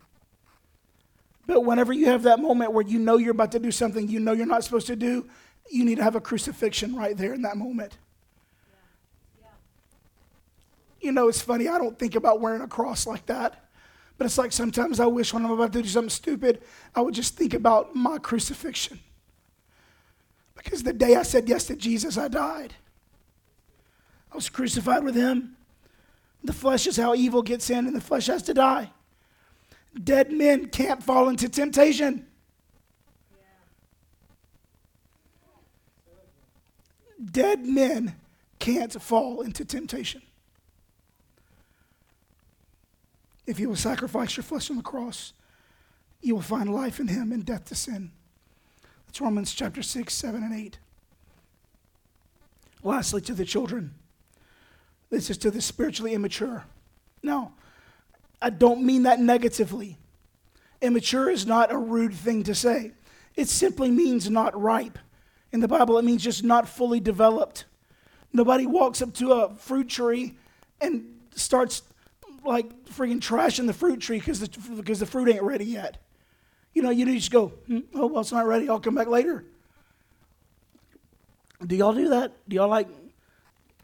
But 1.48 1.62
whenever 1.62 1.94
you 1.94 2.08
have 2.08 2.24
that 2.24 2.40
moment 2.40 2.74
where 2.74 2.86
you 2.86 2.98
know 2.98 3.18
you're 3.18 3.32
about 3.32 3.52
to 3.52 3.60
do 3.60 3.72
something 3.72 4.08
you 4.08 4.20
know 4.20 4.32
you're 4.32 4.46
not 4.46 4.64
supposed 4.64 4.88
to 4.88 4.96
do, 4.96 5.28
you 5.70 5.86
need 5.86 5.96
to 5.96 6.04
have 6.04 6.16
a 6.16 6.22
crucifixion 6.22 6.96
right 6.96 7.16
there 7.16 7.34
in 7.34 7.44
that 7.44 7.58
moment. 7.58 7.98
You 11.06 11.12
know, 11.12 11.28
it's 11.28 11.40
funny, 11.40 11.68
I 11.68 11.78
don't 11.78 12.00
think 12.00 12.16
about 12.16 12.42
wearing 12.42 12.62
a 12.62 12.68
cross 12.68 13.06
like 13.06 13.28
that. 13.28 13.64
But 14.18 14.26
it's 14.26 14.40
like 14.40 14.52
sometimes 14.52 15.00
I 15.00 15.06
wish 15.06 15.36
when 15.36 15.46
I'm 15.46 15.52
about 15.52 15.72
to 15.74 15.84
do 15.84 15.88
something 15.88 16.10
stupid, 16.10 16.64
I 16.96 17.02
would 17.02 17.14
just 17.14 17.38
think 17.38 17.54
about 17.54 17.96
my 17.96 18.18
crucifixion. 18.18 19.00
Because 20.56 20.82
the 20.82 20.94
day 20.94 21.16
I 21.16 21.22
said 21.22 21.48
yes 21.48 21.68
to 21.68 21.76
Jesus, 21.76 22.18
I 22.18 22.28
died. 22.28 22.74
I 24.32 24.36
was 24.36 24.50
crucified 24.50 25.04
with 25.04 25.14
him. 25.14 25.56
The 26.44 26.54
flesh 26.54 26.88
is 26.88 26.98
how 26.98 27.14
evil 27.14 27.44
gets 27.44 27.70
in, 27.70 27.86
and 27.86 27.96
the 27.96 28.02
flesh 28.02 28.26
has 28.26 28.42
to 28.44 28.56
die. 28.56 28.90
Dead 30.04 30.32
men 30.32 30.70
can't 30.70 31.04
fall 31.04 31.30
into 31.30 31.48
temptation. 31.50 32.26
Dead 37.32 37.64
men 37.64 38.16
can't 38.58 39.00
fall 39.00 39.42
into 39.42 39.64
temptation. 39.64 40.24
If 43.46 43.60
you 43.60 43.70
will 43.70 43.76
sacrifice 43.76 44.38
your 44.38 44.44
flesh 44.44 44.70
on 44.70 44.78
the 44.78 44.84
cross, 44.84 45.34
you 46.22 46.36
will 46.36 46.42
find 46.42 46.74
life 46.74 47.00
in 47.00 47.08
him 47.08 47.32
and 47.32 47.46
death 47.46 47.66
to 47.66 47.76
sin. 47.76 48.12
That's 49.06 49.22
Romans 49.22 49.54
chapter 49.54 49.84
6, 49.84 50.14
7, 50.14 50.44
and 50.44 50.54
8. 50.54 50.80
Lastly, 52.84 53.22
to 53.22 53.34
the 53.34 53.46
children. 53.46 53.94
This 55.10 55.30
is 55.30 55.38
to 55.40 55.52
the 55.52 55.62
spiritually 55.62 56.14
immature. 56.14 56.66
No, 57.22 57.54
I 58.42 58.50
don't 58.50 58.84
mean 58.84 59.04
that 59.04 59.20
negatively. 59.20 59.98
Immature 60.82 61.30
is 61.30 61.46
not 61.46 61.72
a 61.72 61.78
rude 61.78 62.14
thing 62.14 62.44
to 62.44 62.56
say, 62.56 62.92
it 63.36 63.48
simply 63.48 63.92
means 63.92 64.30
not 64.30 64.60
ripe. 64.60 64.98
In 65.52 65.60
the 65.60 65.68
Bible, 65.68 65.98
it 65.98 66.06
means 66.06 66.24
just 66.24 66.44
not 66.44 66.68
fully 66.68 67.00
developed. 67.00 67.66
Nobody 68.34 68.66
walks 68.66 69.02
up 69.02 69.14
to 69.16 69.32
a 69.32 69.56
fruit 69.56 69.90
tree 69.90 70.38
and 70.82 71.06
starts 71.34 71.84
like 72.46 72.86
freaking 72.86 73.20
trashing 73.20 73.68
the 73.68 73.74
fruit 73.74 74.00
tree 74.00 74.20
because 74.20 74.40
the, 74.40 74.76
because 74.76 75.00
the 75.00 75.06
fruit 75.06 75.30
ain't 75.30 75.44
ready 75.44 75.66
yet. 75.66 75.98
You 76.74 76.82
know, 76.82 76.90
you 76.90 77.06
just 77.06 77.32
go, 77.32 77.48
hmm, 77.68 77.80
oh, 77.94 78.08
well, 78.08 78.22
it's 78.22 78.32
not 78.32 78.46
ready. 78.46 78.70
I'll 78.70 78.80
come 78.80 78.96
back 78.96 79.08
later. 79.08 79.46
Do 81.66 81.76
y'all 81.76 81.94
do 81.94 82.10
that? 82.10 82.34
Do 82.48 82.56
y'all 82.56 82.68
like, 82.68 82.88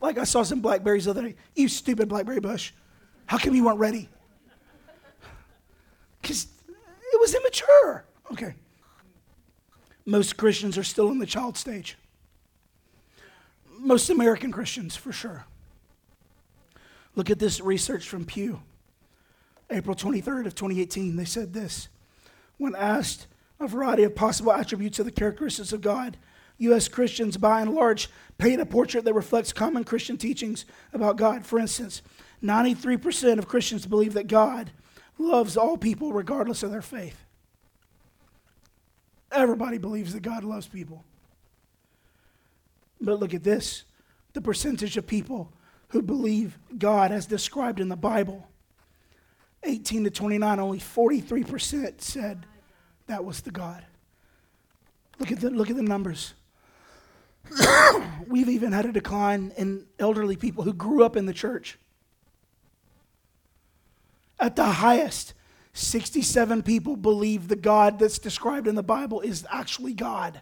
like 0.02 0.18
I 0.18 0.26
saw 0.26 0.44
some 0.44 0.60
blackberries 0.60 1.06
the 1.06 1.12
other 1.12 1.22
day. 1.22 1.36
You 1.56 1.68
stupid 1.68 2.10
blackberry 2.10 2.40
bush. 2.40 2.74
How 3.26 3.38
come 3.38 3.56
you 3.56 3.64
weren't 3.64 3.80
ready? 3.80 4.10
Because 6.22 6.48
it 6.68 7.20
was 7.20 7.34
immature. 7.34 8.06
Okay. 8.32 8.56
Most 10.06 10.36
Christians 10.38 10.78
are 10.78 10.84
still 10.84 11.12
in 11.12 11.20
the 11.20 11.26
child 11.26 11.58
stage. 11.58 11.98
Most 13.80 14.10
American 14.10 14.52
Christians, 14.52 14.96
for 14.96 15.12
sure. 15.12 15.46
Look 17.16 17.30
at 17.30 17.40
this 17.40 17.60
research 17.60 18.08
from 18.08 18.26
Pew. 18.26 18.62
April 19.70 19.96
23rd 19.96 20.48
of 20.48 20.56
2018, 20.56 21.16
they 21.16 21.26
said 21.26 21.54
this. 21.54 21.88
When 22.58 22.76
asked 22.76 23.28
a 23.60 23.68
variety 23.68 24.04
of 24.04 24.16
possible 24.16 24.52
attributes 24.52 25.00
of 25.00 25.06
the 25.06 25.12
characteristics 25.12 25.74
of 25.74 25.82
God, 25.82 26.18
U.S. 26.58 26.88
Christians, 26.88 27.38
by 27.38 27.62
and 27.62 27.74
large, 27.74 28.10
paint 28.38 28.62
a 28.62 28.66
portrait 28.66 29.06
that 29.06 29.14
reflects 29.14 29.52
common 29.52 29.84
Christian 29.84 30.18
teachings 30.18 30.66
about 30.94 31.16
God. 31.16 31.46
For 31.46 31.58
instance, 31.58 32.02
93% 32.44 33.40
of 33.40 33.48
Christians 33.48 33.86
believe 33.86 34.14
that 34.14 34.28
God 34.28 34.72
loves 35.18 35.58
all 35.58 35.78
people 35.78 36.14
regardless 36.14 36.64
of 36.64 36.72
their 36.72 36.82
faith. 36.82 37.24
Everybody 39.32 39.78
believes 39.78 40.14
that 40.14 40.22
God 40.22 40.44
loves 40.44 40.68
people. 40.68 41.04
But 43.00 43.20
look 43.20 43.34
at 43.34 43.44
this 43.44 43.86
the 44.34 44.42
percentage 44.42 44.96
of 44.96 45.06
people 45.08 45.52
who 45.92 46.02
believe 46.02 46.58
God 46.78 47.12
as 47.12 47.26
described 47.26 47.80
in 47.80 47.90
the 47.90 47.96
Bible. 47.96 48.48
18 49.64 50.06
to 50.06 50.10
29, 50.10 50.60
only 50.60 50.80
43% 50.80 52.02
said 52.02 52.46
that 53.08 53.24
was 53.24 53.42
the 53.42 53.52
God. 53.52 53.86
Look 55.20 55.32
at 55.32 55.40
the, 55.40 55.50
look 55.50 55.70
at 55.70 55.76
the 55.76 55.84
numbers. 55.84 56.34
We've 58.28 58.50
even 58.50 58.72
had 58.72 58.86
a 58.86 58.92
decline 58.92 59.54
in 59.58 59.86
elderly 60.00 60.36
people 60.36 60.64
who 60.64 60.74
grew 60.74 61.04
up 61.04 61.16
in 61.16 61.26
the 61.26 61.34
church. 61.34 61.78
At 64.40 64.56
the 64.56 64.66
highest, 64.66 65.34
67 65.74 66.64
people 66.64 66.96
believe 66.96 67.48
the 67.48 67.56
God 67.56 68.00
that's 68.00 68.18
described 68.18 68.68
in 68.68 68.76
the 68.76 68.84
Bible 68.84 69.22
is 69.22 69.46
actually 69.50 69.94
God. 69.94 70.42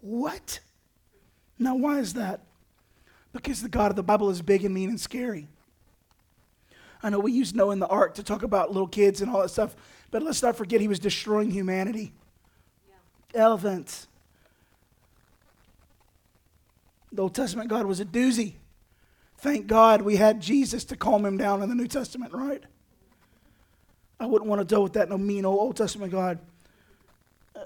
What? 0.00 0.60
Now, 1.58 1.76
why 1.76 1.98
is 1.98 2.14
that? 2.14 2.40
Because 3.32 3.62
the 3.62 3.68
God 3.68 3.90
of 3.90 3.96
the 3.96 4.02
Bible 4.02 4.30
is 4.30 4.42
big 4.42 4.64
and 4.64 4.74
mean 4.74 4.88
and 4.88 5.00
scary. 5.00 5.48
I 7.02 7.10
know 7.10 7.18
we 7.18 7.32
use 7.32 7.54
Noah 7.54 7.72
in 7.72 7.78
the 7.78 7.86
ark 7.86 8.14
to 8.14 8.22
talk 8.22 8.42
about 8.42 8.72
little 8.72 8.88
kids 8.88 9.20
and 9.20 9.30
all 9.30 9.40
that 9.42 9.48
stuff, 9.48 9.74
but 10.10 10.22
let's 10.22 10.42
not 10.42 10.56
forget 10.56 10.80
he 10.80 10.88
was 10.88 10.98
destroying 10.98 11.50
humanity. 11.50 12.12
Yeah. 12.88 13.42
Elephants. 13.42 14.08
The 17.12 17.22
Old 17.22 17.34
Testament 17.34 17.70
God 17.70 17.86
was 17.86 18.00
a 18.00 18.04
doozy. 18.04 18.54
Thank 19.38 19.66
God 19.66 20.02
we 20.02 20.16
had 20.16 20.40
Jesus 20.40 20.84
to 20.86 20.96
calm 20.96 21.24
him 21.24 21.38
down 21.38 21.62
in 21.62 21.68
the 21.68 21.74
New 21.74 21.88
Testament, 21.88 22.34
right? 22.34 22.62
I 24.18 24.26
wouldn't 24.26 24.48
want 24.48 24.60
to 24.60 24.66
deal 24.66 24.82
with 24.82 24.92
that 24.92 25.08
no 25.08 25.16
mean 25.16 25.46
old 25.46 25.58
Old 25.58 25.76
Testament 25.76 26.12
God. 26.12 26.38
Uh, 27.56 27.60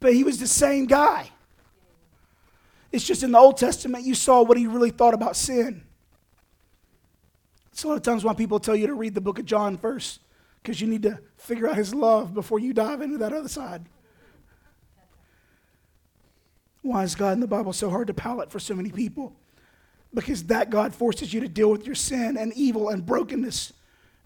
but 0.00 0.12
he 0.12 0.22
was 0.22 0.38
the 0.38 0.46
same 0.46 0.84
guy. 0.84 1.30
It's 2.94 3.04
just 3.04 3.24
in 3.24 3.32
the 3.32 3.38
Old 3.38 3.56
Testament 3.56 4.04
you 4.04 4.14
saw 4.14 4.42
what 4.42 4.56
he 4.56 4.68
really 4.68 4.90
thought 4.90 5.14
about 5.14 5.34
sin. 5.34 5.82
It's 7.72 7.82
a 7.82 7.88
lot 7.88 7.96
of 7.96 8.02
times 8.02 8.22
why 8.22 8.34
people 8.34 8.60
tell 8.60 8.76
you 8.76 8.86
to 8.86 8.94
read 8.94 9.16
the 9.16 9.20
book 9.20 9.40
of 9.40 9.46
John 9.46 9.76
first, 9.76 10.20
because 10.62 10.80
you 10.80 10.86
need 10.86 11.02
to 11.02 11.18
figure 11.36 11.68
out 11.68 11.74
his 11.74 11.92
love 11.92 12.34
before 12.34 12.60
you 12.60 12.72
dive 12.72 13.02
into 13.02 13.18
that 13.18 13.32
other 13.32 13.48
side. 13.48 13.84
Why 16.82 17.02
is 17.02 17.16
God 17.16 17.32
in 17.32 17.40
the 17.40 17.48
Bible 17.48 17.72
so 17.72 17.90
hard 17.90 18.06
to 18.06 18.14
palate 18.14 18.52
for 18.52 18.60
so 18.60 18.76
many 18.76 18.92
people? 18.92 19.34
Because 20.14 20.44
that 20.44 20.70
God 20.70 20.94
forces 20.94 21.34
you 21.34 21.40
to 21.40 21.48
deal 21.48 21.72
with 21.72 21.86
your 21.86 21.96
sin 21.96 22.36
and 22.36 22.52
evil 22.52 22.90
and 22.90 23.04
brokenness 23.04 23.72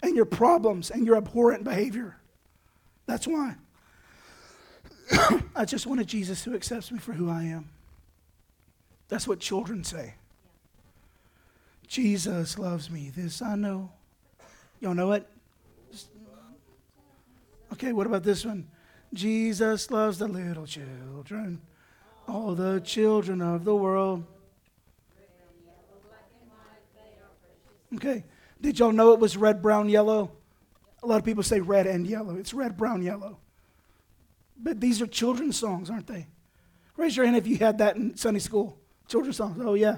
and 0.03 0.15
your 0.15 0.25
problems 0.25 0.91
and 0.91 1.07
your 1.07 1.15
abhorrent 1.15 1.63
behavior. 1.63 2.17
That's 3.07 3.25
why. 3.25 3.55
I 5.55 5.65
just 5.65 5.87
wanted 5.87 6.05
Jesus 6.05 6.43
who 6.43 6.53
accepts 6.53 6.91
me 6.91 6.99
for 6.99 7.13
who 7.13 7.31
I 7.31 7.45
am. 7.45 7.67
That's 9.09 9.27
what 9.27 9.39
children 9.39 9.83
say. 9.83 10.13
Jesus 11.87 12.57
loves 12.57 12.89
me. 12.89 13.11
This 13.13 13.41
I 13.41 13.55
know. 13.55 13.91
Y'all 14.79 14.93
know 14.93 15.11
it? 15.11 15.27
Okay, 17.73 17.91
what 17.93 18.07
about 18.07 18.23
this 18.23 18.45
one? 18.45 18.67
Jesus 19.13 19.89
loves 19.89 20.19
the 20.19 20.27
little 20.27 20.65
children, 20.65 21.61
all 22.27 22.55
the 22.55 22.79
children 22.81 23.41
of 23.41 23.63
the 23.63 23.75
world. 23.75 24.23
Okay, 27.95 28.23
did 28.61 28.77
y'all 28.77 28.91
know 28.91 29.13
it 29.13 29.19
was 29.19 29.35
red, 29.35 29.61
brown, 29.61 29.89
yellow? 29.89 30.31
A 31.01 31.07
lot 31.07 31.17
of 31.17 31.25
people 31.25 31.43
say 31.43 31.59
red 31.59 31.87
and 31.87 32.05
yellow. 32.05 32.35
It's 32.35 32.53
red, 32.53 32.77
brown, 32.77 33.01
yellow. 33.01 33.39
But 34.57 34.79
these 34.79 35.01
are 35.01 35.07
children's 35.07 35.57
songs, 35.57 35.89
aren't 35.89 36.07
they? 36.07 36.27
Raise 36.97 37.15
your 37.15 37.25
hand 37.25 37.37
if 37.37 37.47
you 37.47 37.57
had 37.57 37.77
that 37.79 37.95
in 37.95 38.15
Sunday 38.17 38.41
school. 38.41 38.78
Children's 39.09 39.37
songs. 39.37 39.59
Oh, 39.61 39.73
yeah. 39.73 39.97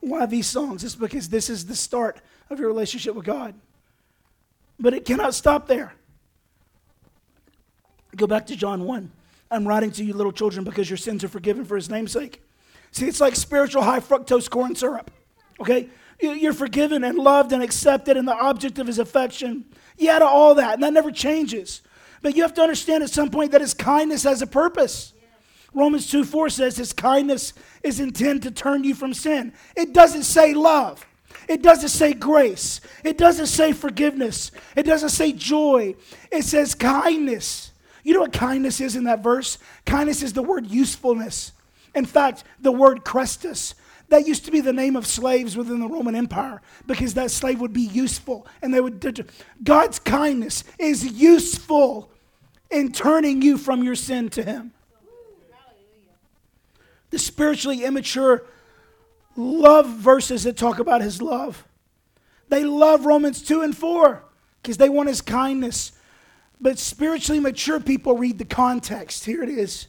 Why 0.00 0.26
these 0.26 0.46
songs? 0.46 0.84
It's 0.84 0.94
because 0.94 1.28
this 1.28 1.50
is 1.50 1.66
the 1.66 1.74
start 1.74 2.20
of 2.50 2.60
your 2.60 2.68
relationship 2.68 3.14
with 3.14 3.24
God. 3.24 3.54
But 4.78 4.94
it 4.94 5.04
cannot 5.04 5.34
stop 5.34 5.66
there. 5.66 5.94
Go 8.14 8.26
back 8.26 8.46
to 8.46 8.56
John 8.56 8.84
1. 8.84 9.10
I'm 9.50 9.66
writing 9.66 9.90
to 9.92 10.04
you, 10.04 10.12
little 10.12 10.32
children, 10.32 10.64
because 10.64 10.90
your 10.90 10.96
sins 10.96 11.24
are 11.24 11.28
forgiven 11.28 11.64
for 11.64 11.76
his 11.76 11.88
name's 11.88 12.12
sake. 12.12 12.42
See, 12.90 13.06
it's 13.06 13.20
like 13.20 13.34
spiritual 13.36 13.82
high 13.82 14.00
fructose 14.00 14.50
corn 14.50 14.74
syrup. 14.74 15.10
Okay? 15.60 15.88
You're 16.20 16.52
forgiven 16.52 17.04
and 17.04 17.16
loved 17.16 17.52
and 17.52 17.62
accepted 17.62 18.16
and 18.16 18.28
the 18.28 18.34
object 18.34 18.78
of 18.78 18.86
his 18.86 18.98
affection. 18.98 19.64
Yeah, 19.96 20.18
to 20.18 20.26
all 20.26 20.54
that, 20.56 20.74
and 20.74 20.82
that 20.82 20.92
never 20.92 21.10
changes. 21.10 21.80
But 22.20 22.36
you 22.36 22.42
have 22.42 22.54
to 22.54 22.62
understand 22.62 23.02
at 23.02 23.10
some 23.10 23.30
point 23.30 23.52
that 23.52 23.60
his 23.60 23.74
kindness 23.74 24.22
has 24.24 24.42
a 24.42 24.46
purpose. 24.46 25.11
Romans 25.74 26.10
2 26.10 26.24
4 26.24 26.50
says 26.50 26.76
his 26.76 26.92
kindness 26.92 27.54
is 27.82 28.00
intended 28.00 28.42
to 28.42 28.50
turn 28.50 28.84
you 28.84 28.94
from 28.94 29.14
sin. 29.14 29.52
It 29.76 29.92
doesn't 29.92 30.24
say 30.24 30.54
love. 30.54 31.06
It 31.48 31.62
doesn't 31.62 31.88
say 31.88 32.12
grace. 32.12 32.80
It 33.04 33.18
doesn't 33.18 33.46
say 33.46 33.72
forgiveness. 33.72 34.52
It 34.76 34.84
doesn't 34.84 35.08
say 35.10 35.32
joy. 35.32 35.96
It 36.30 36.44
says 36.44 36.74
kindness. 36.74 37.72
You 38.04 38.14
know 38.14 38.20
what 38.20 38.32
kindness 38.32 38.80
is 38.80 38.96
in 38.96 39.04
that 39.04 39.22
verse? 39.22 39.58
Kindness 39.86 40.22
is 40.22 40.32
the 40.32 40.42
word 40.42 40.66
usefulness. 40.66 41.52
In 41.94 42.04
fact, 42.04 42.44
the 42.60 42.72
word 42.72 43.04
Christus. 43.04 43.74
That 44.08 44.26
used 44.26 44.44
to 44.44 44.50
be 44.50 44.60
the 44.60 44.74
name 44.74 44.94
of 44.94 45.06
slaves 45.06 45.56
within 45.56 45.80
the 45.80 45.88
Roman 45.88 46.14
Empire 46.14 46.60
because 46.86 47.14
that 47.14 47.30
slave 47.30 47.60
would 47.60 47.72
be 47.72 47.80
useful. 47.80 48.46
And 48.60 48.74
they 48.74 48.80
would 48.80 49.26
God's 49.64 49.98
kindness 49.98 50.64
is 50.78 51.04
useful 51.04 52.10
in 52.70 52.92
turning 52.92 53.40
you 53.40 53.56
from 53.56 53.82
your 53.82 53.94
sin 53.94 54.28
to 54.30 54.42
him 54.42 54.72
the 57.12 57.18
spiritually 57.18 57.84
immature 57.84 58.42
love 59.36 59.86
verses 59.86 60.44
that 60.44 60.56
talk 60.56 60.78
about 60.80 61.02
his 61.02 61.22
love. 61.22 61.64
They 62.48 62.64
love 62.64 63.06
Romans 63.06 63.42
2 63.42 63.60
and 63.60 63.76
4 63.76 64.24
because 64.62 64.78
they 64.78 64.88
want 64.88 65.08
his 65.08 65.20
kindness. 65.20 65.92
But 66.60 66.78
spiritually 66.78 67.38
mature 67.38 67.80
people 67.80 68.16
read 68.16 68.38
the 68.38 68.44
context. 68.46 69.26
Here 69.26 69.42
it 69.42 69.50
is 69.50 69.88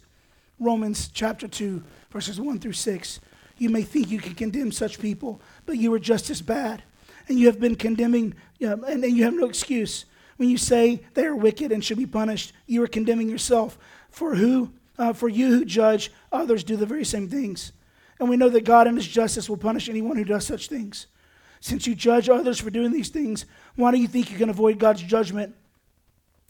Romans 0.59 1.07
chapter 1.07 1.47
2, 1.47 1.81
verses 2.12 2.39
1 2.41 2.59
through 2.59 2.73
6. 2.73 3.19
You 3.57 3.69
may 3.69 3.83
think 3.83 4.12
you 4.12 4.19
can 4.19 4.33
condemn 4.33 4.71
such 4.71 4.99
people, 4.99 5.41
but 5.65 5.77
you 5.77 5.93
are 5.93 5.99
just 5.99 6.29
as 6.29 6.41
bad. 6.41 6.83
And 7.29 7.39
you 7.39 7.47
have 7.47 7.59
been 7.59 7.75
condemning, 7.75 8.33
you 8.59 8.67
know, 8.67 8.83
and, 8.83 9.01
and 9.03 9.15
you 9.15 9.23
have 9.23 9.33
no 9.33 9.45
excuse. 9.45 10.05
When 10.36 10.49
you 10.49 10.57
say 10.57 11.03
they 11.13 11.25
are 11.25 11.36
wicked 11.36 11.71
and 11.71 11.83
should 11.83 11.97
be 11.97 12.05
punished, 12.05 12.51
you 12.67 12.83
are 12.83 12.88
condemning 12.88 13.29
yourself. 13.29 13.77
For 14.09 14.36
who, 14.36 14.73
uh, 14.97 15.13
for 15.13 15.29
you 15.29 15.47
who 15.47 15.65
judge, 15.65 16.12
others 16.32 16.63
do 16.63 16.75
the 16.75 16.86
very 16.86 17.06
same 17.06 17.27
things. 17.27 17.71
And 18.19 18.29
we 18.29 18.38
know 18.38 18.49
that 18.49 18.65
God 18.65 18.88
in 18.88 18.95
His 18.95 19.08
justice 19.08 19.49
will 19.49 19.58
punish 19.58 19.89
anyone 19.89 20.17
who 20.17 20.23
does 20.23 20.45
such 20.45 20.67
things. 20.67 21.08
Since 21.60 21.88
you 21.88 21.95
judge 21.95 22.29
others 22.29 22.60
for 22.60 22.69
doing 22.69 22.91
these 22.91 23.10
things, 23.10 23.45
why 23.75 23.91
do 23.91 23.97
you 23.97 24.08
think 24.08 24.32
you 24.32 24.38
can 24.38 24.49
avoid 24.49 24.79
God's 24.79 25.01
judgment 25.01 25.56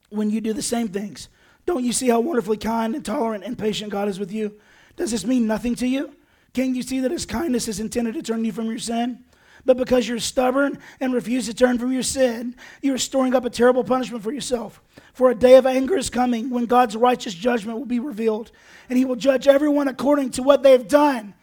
when 0.10 0.30
you 0.30 0.42
do 0.42 0.54
the 0.54 0.62
same 0.62 0.88
things? 0.88 1.30
Don't 1.66 1.84
you 1.84 1.94
see 1.94 2.10
how 2.10 2.20
wonderfully 2.20 2.58
kind 2.58 2.96
and 2.96 3.06
tolerant 3.06 3.44
and 3.44 3.58
patient 3.58 3.92
God 3.92 4.08
is 4.08 4.20
with 4.20 4.32
you? 4.32 4.60
Does 4.96 5.12
this 5.12 5.26
mean 5.26 5.48
nothing 5.48 5.76
to 5.76 5.88
you? 5.88 6.16
Can't 6.54 6.76
you 6.76 6.84
see 6.84 7.00
that 7.00 7.12
His 7.12 7.26
kindness 7.26 7.68
is 7.68 7.80
intended 7.80 8.16
to 8.16 8.22
turn 8.22 8.44
you 8.44 8.52
from 8.52 8.66
your 8.66 8.80
sin? 8.80 9.24
But 9.66 9.78
because 9.78 10.08
you're 10.08 10.20
stubborn 10.20 10.78
and 11.00 11.14
refuse 11.14 11.46
to 11.46 11.54
turn 11.54 11.80
from 11.80 11.92
your 11.92 12.04
sin, 12.04 12.56
you 12.82 12.94
are 12.94 12.98
storing 12.98 13.34
up 13.34 13.46
a 13.46 13.50
terrible 13.50 13.84
punishment 13.84 14.24
for 14.24 14.34
yourself. 14.34 14.82
For 15.14 15.30
a 15.30 15.36
day 15.36 15.56
of 15.56 15.66
anger 15.66 15.96
is 15.96 16.10
coming 16.10 16.50
when 16.50 16.66
God's 16.66 16.98
righteous 16.98 17.34
judgment 17.34 17.78
will 17.78 17.86
be 17.86 18.00
revealed, 18.00 18.52
and 18.90 18.98
He 18.98 19.06
will 19.06 19.16
judge 19.16 19.48
everyone 19.48 19.88
according 19.88 20.32
to 20.32 20.44
what 20.44 20.64
they 20.64 20.72
have 20.72 20.88
done. 20.88 21.34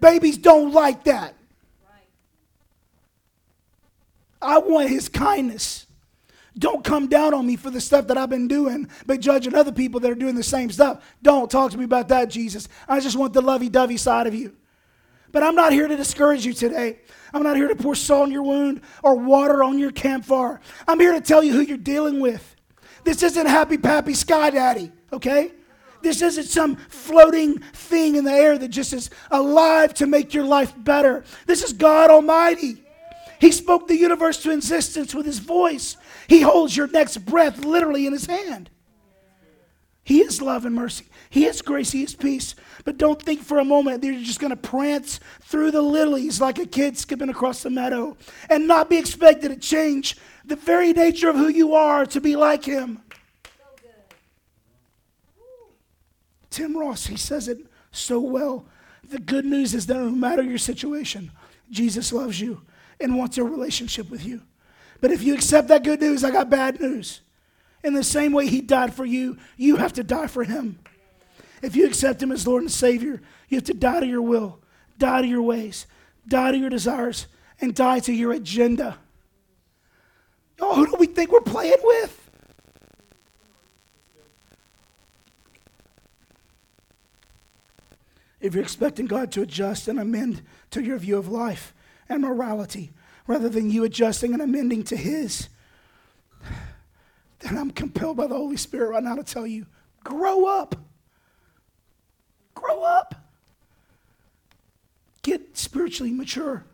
Babies 0.00 0.38
don't 0.38 0.72
like 0.72 1.04
that. 1.04 1.34
I 4.40 4.58
want 4.58 4.88
His 4.90 5.08
kindness. 5.08 5.86
Don't 6.58 6.84
come 6.84 7.06
down 7.06 7.32
on 7.32 7.46
me 7.46 7.56
for 7.56 7.70
the 7.70 7.80
stuff 7.80 8.08
that 8.08 8.18
I've 8.18 8.28
been 8.28 8.48
doing, 8.48 8.90
but 9.06 9.20
judging 9.20 9.54
other 9.54 9.72
people 9.72 10.00
that 10.00 10.10
are 10.10 10.16
doing 10.16 10.34
the 10.34 10.42
same 10.42 10.70
stuff. 10.70 11.02
Don't 11.22 11.50
talk 11.50 11.70
to 11.70 11.78
me 11.78 11.84
about 11.84 12.08
that, 12.08 12.28
Jesus. 12.28 12.68
I 12.88 13.00
just 13.00 13.16
want 13.16 13.32
the 13.32 13.40
lovey 13.40 13.68
dovey 13.68 13.96
side 13.96 14.26
of 14.26 14.34
you. 14.34 14.54
But 15.32 15.42
I'm 15.42 15.54
not 15.54 15.72
here 15.72 15.88
to 15.88 15.96
discourage 15.96 16.44
you 16.44 16.52
today. 16.52 16.98
I'm 17.32 17.42
not 17.42 17.56
here 17.56 17.68
to 17.68 17.74
pour 17.74 17.94
salt 17.94 18.24
on 18.24 18.30
your 18.30 18.42
wound 18.42 18.82
or 19.02 19.16
water 19.16 19.64
on 19.64 19.78
your 19.78 19.90
campfire. 19.90 20.60
I'm 20.86 21.00
here 21.00 21.12
to 21.12 21.20
tell 21.20 21.42
you 21.42 21.52
who 21.52 21.60
you're 21.60 21.78
dealing 21.78 22.20
with. 22.20 22.54
This 23.04 23.22
isn't 23.22 23.46
Happy 23.46 23.78
Pappy 23.78 24.14
Sky 24.14 24.50
Daddy, 24.50 24.92
okay? 25.12 25.52
This 26.02 26.20
isn't 26.20 26.44
some 26.44 26.76
floating 26.76 27.58
thing 27.58 28.16
in 28.16 28.24
the 28.24 28.32
air 28.32 28.58
that 28.58 28.68
just 28.68 28.92
is 28.92 29.10
alive 29.30 29.94
to 29.94 30.06
make 30.06 30.34
your 30.34 30.44
life 30.44 30.74
better. 30.76 31.24
This 31.46 31.62
is 31.62 31.72
God 31.72 32.10
Almighty. 32.10 32.82
He 33.40 33.50
spoke 33.50 33.88
the 33.88 33.96
universe 33.96 34.42
to 34.42 34.52
existence 34.52 35.14
with 35.14 35.26
his 35.26 35.38
voice. 35.38 35.96
He 36.28 36.42
holds 36.42 36.76
your 36.76 36.88
next 36.88 37.18
breath 37.18 37.64
literally 37.64 38.06
in 38.06 38.12
his 38.12 38.26
hand. 38.26 38.70
He 40.04 40.20
is 40.20 40.42
love 40.42 40.64
and 40.64 40.74
mercy. 40.74 41.06
He 41.32 41.46
is 41.46 41.62
grace. 41.62 41.90
He 41.92 42.02
is 42.02 42.14
peace. 42.14 42.54
But 42.84 42.98
don't 42.98 43.20
think 43.20 43.40
for 43.40 43.58
a 43.58 43.64
moment 43.64 44.02
that 44.02 44.06
you're 44.06 44.22
just 44.22 44.38
going 44.38 44.50
to 44.50 44.56
prance 44.56 45.18
through 45.40 45.70
the 45.70 45.80
lilies 45.80 46.42
like 46.42 46.58
a 46.58 46.66
kid 46.66 46.98
skipping 46.98 47.30
across 47.30 47.62
the 47.62 47.70
meadow 47.70 48.18
and 48.50 48.68
not 48.68 48.90
be 48.90 48.98
expected 48.98 49.48
to 49.48 49.56
change 49.56 50.18
the 50.44 50.56
very 50.56 50.92
nature 50.92 51.30
of 51.30 51.36
who 51.36 51.48
you 51.48 51.74
are 51.74 52.04
to 52.04 52.20
be 52.20 52.36
like 52.36 52.66
him. 52.66 53.00
Tim 56.50 56.76
Ross, 56.76 57.06
he 57.06 57.16
says 57.16 57.48
it 57.48 57.60
so 57.92 58.20
well. 58.20 58.66
The 59.02 59.18
good 59.18 59.46
news 59.46 59.72
is 59.72 59.86
that 59.86 59.94
no 59.94 60.10
matter 60.10 60.42
your 60.42 60.58
situation, 60.58 61.32
Jesus 61.70 62.12
loves 62.12 62.42
you 62.42 62.60
and 63.00 63.16
wants 63.16 63.38
a 63.38 63.42
relationship 63.42 64.10
with 64.10 64.26
you. 64.26 64.42
But 65.00 65.12
if 65.12 65.22
you 65.22 65.32
accept 65.32 65.68
that 65.68 65.82
good 65.82 66.02
news, 66.02 66.24
I 66.24 66.30
got 66.30 66.50
bad 66.50 66.78
news. 66.78 67.22
In 67.82 67.94
the 67.94 68.04
same 68.04 68.32
way 68.32 68.48
he 68.48 68.60
died 68.60 68.92
for 68.92 69.06
you, 69.06 69.38
you 69.56 69.76
have 69.76 69.94
to 69.94 70.04
die 70.04 70.26
for 70.26 70.44
him. 70.44 70.78
If 71.62 71.76
you 71.76 71.86
accept 71.86 72.22
him 72.22 72.32
as 72.32 72.46
Lord 72.46 72.62
and 72.62 72.70
Savior, 72.70 73.22
you 73.48 73.56
have 73.56 73.64
to 73.64 73.74
die 73.74 74.00
to 74.00 74.06
your 74.06 74.22
will, 74.22 74.58
die 74.98 75.22
to 75.22 75.28
your 75.28 75.42
ways, 75.42 75.86
die 76.26 76.50
to 76.50 76.58
your 76.58 76.70
desires, 76.70 77.28
and 77.60 77.74
die 77.74 78.00
to 78.00 78.12
your 78.12 78.32
agenda. 78.32 78.98
Oh, 80.60 80.74
who 80.74 80.86
do 80.86 80.96
we 80.98 81.06
think 81.06 81.30
we're 81.30 81.40
playing 81.40 81.78
with? 81.82 82.18
If 88.40 88.54
you're 88.54 88.64
expecting 88.64 89.06
God 89.06 89.30
to 89.32 89.42
adjust 89.42 89.86
and 89.86 90.00
amend 90.00 90.42
to 90.72 90.82
your 90.82 90.98
view 90.98 91.16
of 91.16 91.28
life 91.28 91.72
and 92.08 92.22
morality, 92.22 92.90
rather 93.28 93.48
than 93.48 93.70
you 93.70 93.84
adjusting 93.84 94.32
and 94.32 94.42
amending 94.42 94.82
to 94.84 94.96
His, 94.96 95.48
then 97.38 97.56
I'm 97.56 97.70
compelled 97.70 98.16
by 98.16 98.26
the 98.26 98.34
Holy 98.34 98.56
Spirit 98.56 98.90
right 98.90 99.02
now 99.02 99.14
to 99.14 99.22
tell 99.22 99.46
you 99.46 99.66
grow 100.02 100.46
up. 100.46 100.74
Grow 102.54 102.82
up. 102.82 103.14
Get 105.22 105.56
spiritually 105.56 106.12
mature. 106.12 106.64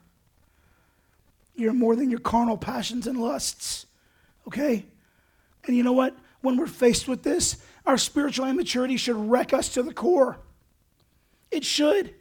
You're 1.54 1.72
more 1.72 1.96
than 1.96 2.10
your 2.10 2.20
carnal 2.20 2.56
passions 2.56 3.06
and 3.06 3.20
lusts. 3.20 3.86
Okay? 4.46 4.86
And 5.64 5.76
you 5.76 5.82
know 5.82 5.92
what? 5.92 6.16
When 6.40 6.56
we're 6.56 6.66
faced 6.66 7.08
with 7.08 7.22
this, 7.22 7.58
our 7.84 7.98
spiritual 7.98 8.46
immaturity 8.46 8.96
should 8.96 9.16
wreck 9.16 9.52
us 9.52 9.70
to 9.70 9.82
the 9.82 9.92
core. 9.92 10.38
It 11.50 11.64
should. 11.64 12.14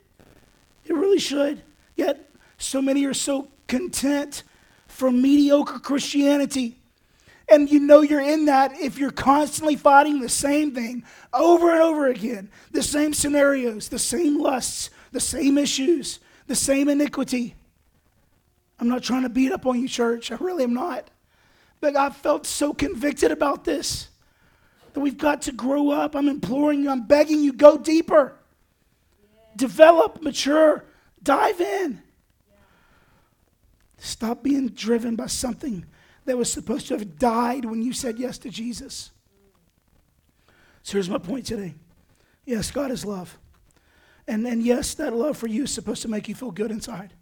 It 0.85 0.93
really 0.93 1.19
should. 1.19 1.61
Yet, 1.95 2.29
so 2.57 2.81
many 2.81 3.05
are 3.05 3.13
so 3.13 3.49
content 3.67 4.43
for 4.87 5.11
mediocre 5.11 5.79
Christianity. 5.79 6.76
And 7.49 7.71
you 7.71 7.79
know 7.79 8.01
you're 8.01 8.21
in 8.21 8.45
that 8.45 8.77
if 8.79 8.97
you're 8.97 9.11
constantly 9.11 9.75
fighting 9.75 10.19
the 10.19 10.29
same 10.29 10.73
thing 10.73 11.03
over 11.33 11.71
and 11.71 11.81
over 11.81 12.07
again, 12.07 12.49
the 12.71 12.83
same 12.83 13.13
scenarios, 13.13 13.87
the 13.87 13.99
same 13.99 14.39
lusts, 14.39 14.89
the 15.11 15.19
same 15.19 15.57
issues, 15.57 16.19
the 16.47 16.55
same 16.55 16.89
iniquity. 16.89 17.55
I'm 18.79 18.89
not 18.89 19.01
trying 19.01 19.23
to 19.23 19.29
beat 19.29 19.51
up 19.51 19.65
on 19.65 19.79
you, 19.79 19.87
church. 19.87 20.31
I 20.31 20.35
really 20.35 20.63
am 20.63 20.73
not. 20.73 21.09
But 21.79 21.95
I 21.95 22.09
felt 22.09 22.45
so 22.45 22.73
convicted 22.73 23.31
about 23.31 23.63
this 23.63 24.09
that 24.93 24.99
we've 24.99 25.17
got 25.17 25.43
to 25.43 25.51
grow 25.51 25.91
up. 25.91 26.15
I'm 26.15 26.27
imploring 26.27 26.83
you, 26.83 26.89
I'm 26.89 27.05
begging 27.07 27.41
you, 27.43 27.53
go 27.53 27.77
deeper. 27.77 28.33
Develop, 29.55 30.21
mature, 30.21 30.83
dive 31.23 31.61
in. 31.61 32.01
Stop 33.97 34.43
being 34.43 34.69
driven 34.69 35.15
by 35.15 35.27
something 35.27 35.85
that 36.27 36.37
was 36.37 36.51
supposed 36.51 36.87
to 36.87 36.93
have 36.93 37.17
died 37.17 37.65
when 37.65 37.81
you 37.81 37.93
said 37.93 38.19
yes 38.19 38.37
to 38.39 38.49
Jesus. 38.49 39.11
So 40.83 40.93
here's 40.93 41.09
my 41.09 41.17
point 41.17 41.45
today. 41.45 41.73
Yes, 42.45 42.69
God 42.69 42.91
is 42.91 43.05
love. 43.05 43.37
And, 44.27 44.45
and 44.45 44.61
yes, 44.61 44.93
that 44.95 45.13
love 45.13 45.37
for 45.37 45.47
you 45.47 45.63
is 45.63 45.71
supposed 45.71 46.01
to 46.01 46.09
make 46.09 46.27
you 46.27 46.35
feel 46.35 46.51
good 46.51 46.69
inside. 46.69 47.13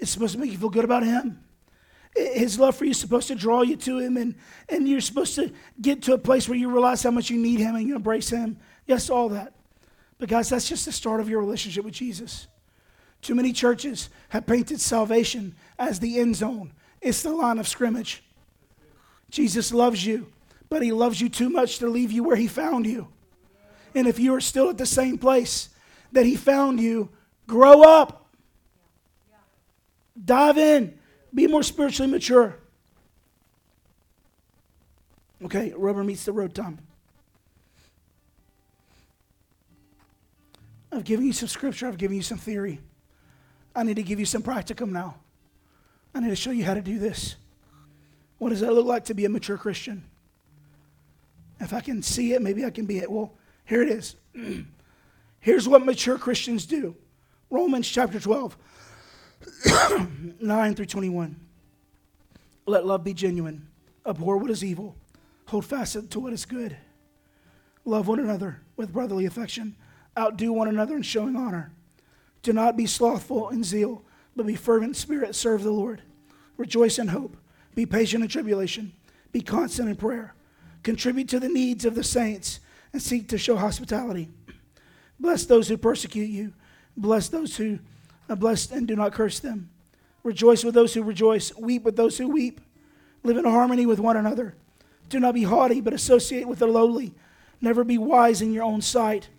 It's 0.00 0.10
supposed 0.10 0.34
to 0.34 0.40
make 0.40 0.50
you 0.50 0.58
feel 0.58 0.68
good 0.68 0.84
about 0.84 1.04
Him. 1.04 1.44
His 2.16 2.58
love 2.58 2.76
for 2.76 2.84
you 2.84 2.90
is 2.90 2.98
supposed 2.98 3.28
to 3.28 3.36
draw 3.36 3.62
you 3.62 3.76
to 3.76 3.98
Him, 3.98 4.16
and, 4.16 4.34
and 4.68 4.88
you're 4.88 5.00
supposed 5.00 5.36
to 5.36 5.52
get 5.80 6.02
to 6.02 6.14
a 6.14 6.18
place 6.18 6.48
where 6.48 6.58
you 6.58 6.70
realize 6.70 7.04
how 7.04 7.12
much 7.12 7.30
you 7.30 7.38
need 7.38 7.60
Him 7.60 7.76
and 7.76 7.86
you 7.86 7.94
embrace 7.94 8.30
Him. 8.30 8.58
Yes, 8.86 9.10
all 9.10 9.28
that. 9.28 9.54
But, 10.18 10.28
guys, 10.28 10.48
that's 10.48 10.68
just 10.68 10.86
the 10.86 10.92
start 10.92 11.20
of 11.20 11.28
your 11.28 11.38
relationship 11.38 11.84
with 11.84 11.94
Jesus. 11.94 12.48
Too 13.22 13.36
many 13.36 13.52
churches 13.52 14.08
have 14.30 14.46
painted 14.46 14.80
salvation 14.80 15.54
as 15.78 16.00
the 16.00 16.18
end 16.18 16.34
zone, 16.34 16.72
it's 17.00 17.22
the 17.22 17.30
line 17.30 17.58
of 17.58 17.68
scrimmage. 17.68 18.22
Jesus 19.30 19.72
loves 19.72 20.04
you, 20.04 20.26
but 20.68 20.82
He 20.82 20.92
loves 20.92 21.20
you 21.20 21.28
too 21.28 21.50
much 21.50 21.78
to 21.78 21.88
leave 21.88 22.12
you 22.12 22.22
where 22.22 22.36
He 22.36 22.46
found 22.46 22.86
you. 22.86 23.08
And 23.94 24.06
if 24.06 24.18
you 24.18 24.34
are 24.34 24.40
still 24.40 24.70
at 24.70 24.78
the 24.78 24.86
same 24.86 25.18
place 25.18 25.68
that 26.12 26.26
He 26.26 26.36
found 26.36 26.80
you, 26.80 27.10
grow 27.46 27.82
up. 27.82 28.26
Dive 30.24 30.58
in. 30.58 30.98
Be 31.34 31.46
more 31.46 31.62
spiritually 31.62 32.10
mature. 32.10 32.56
Okay, 35.44 35.72
rubber 35.76 36.02
meets 36.02 36.24
the 36.24 36.32
road 36.32 36.54
time. 36.54 36.78
I've 40.90 41.04
given 41.04 41.26
you 41.26 41.32
some 41.32 41.48
scripture, 41.48 41.86
I've 41.86 41.98
given 41.98 42.16
you 42.16 42.22
some 42.22 42.38
theory. 42.38 42.80
I 43.76 43.82
need 43.82 43.96
to 43.96 44.02
give 44.02 44.18
you 44.18 44.26
some 44.26 44.42
practicum 44.42 44.90
now. 44.90 45.16
I 46.14 46.20
need 46.20 46.30
to 46.30 46.36
show 46.36 46.50
you 46.50 46.64
how 46.64 46.74
to 46.74 46.82
do 46.82 46.98
this. 46.98 47.36
What 48.38 48.50
does 48.50 48.60
that 48.60 48.72
look 48.72 48.86
like 48.86 49.04
to 49.06 49.14
be 49.14 49.24
a 49.24 49.28
mature 49.28 49.58
Christian? 49.58 50.04
If 51.60 51.72
I 51.72 51.80
can 51.80 52.02
see 52.02 52.32
it, 52.32 52.42
maybe 52.42 52.64
I 52.64 52.70
can 52.70 52.86
be 52.86 52.98
it. 52.98 53.10
Well, 53.10 53.32
here 53.64 53.82
it 53.82 53.88
is. 53.88 54.16
Here's 55.40 55.68
what 55.68 55.84
mature 55.84 56.18
Christians 56.18 56.66
do 56.66 56.96
Romans 57.50 57.88
chapter 57.88 58.20
12, 58.20 58.56
9 60.40 60.74
through 60.74 60.86
21. 60.86 61.36
Let 62.66 62.86
love 62.86 63.02
be 63.02 63.14
genuine, 63.14 63.66
abhor 64.04 64.36
what 64.36 64.50
is 64.50 64.62
evil, 64.62 64.94
hold 65.46 65.64
fast 65.64 66.10
to 66.10 66.20
what 66.20 66.32
is 66.32 66.44
good. 66.44 66.76
Love 67.84 68.06
one 68.06 68.20
another 68.20 68.60
with 68.76 68.92
brotherly 68.92 69.24
affection, 69.24 69.74
outdo 70.18 70.52
one 70.52 70.68
another 70.68 70.94
in 70.94 71.02
showing 71.02 71.34
honor. 71.34 71.72
Do 72.42 72.52
not 72.52 72.76
be 72.76 72.86
slothful 72.86 73.48
in 73.48 73.64
zeal, 73.64 74.04
but 74.38 74.46
be 74.46 74.54
fervent 74.54 74.90
in 74.90 74.94
spirit. 74.94 75.34
Serve 75.34 75.64
the 75.64 75.72
Lord. 75.72 76.00
Rejoice 76.56 76.98
in 76.98 77.08
hope. 77.08 77.36
Be 77.74 77.84
patient 77.84 78.22
in 78.22 78.30
tribulation. 78.30 78.92
Be 79.32 79.40
constant 79.40 79.88
in 79.88 79.96
prayer. 79.96 80.32
Contribute 80.84 81.28
to 81.30 81.40
the 81.40 81.48
needs 81.48 81.84
of 81.84 81.96
the 81.96 82.04
saints 82.04 82.60
and 82.92 83.02
seek 83.02 83.28
to 83.28 83.36
show 83.36 83.56
hospitality. 83.56 84.28
Bless 85.18 85.44
those 85.44 85.68
who 85.68 85.76
persecute 85.76 86.30
you. 86.30 86.54
Bless 86.96 87.28
those 87.28 87.56
who 87.56 87.80
are 88.28 88.36
blessed 88.36 88.70
and 88.70 88.86
do 88.86 88.94
not 88.94 89.12
curse 89.12 89.40
them. 89.40 89.70
Rejoice 90.22 90.62
with 90.62 90.74
those 90.74 90.94
who 90.94 91.02
rejoice. 91.02 91.54
Weep 91.56 91.82
with 91.82 91.96
those 91.96 92.16
who 92.16 92.28
weep. 92.28 92.60
Live 93.24 93.36
in 93.36 93.44
harmony 93.44 93.86
with 93.86 93.98
one 93.98 94.16
another. 94.16 94.54
Do 95.08 95.18
not 95.18 95.34
be 95.34 95.42
haughty, 95.42 95.80
but 95.80 95.92
associate 95.92 96.46
with 96.46 96.60
the 96.60 96.66
lowly. 96.68 97.12
Never 97.60 97.82
be 97.82 97.98
wise 97.98 98.40
in 98.40 98.52
your 98.52 98.62
own 98.62 98.82
sight. 98.82 99.30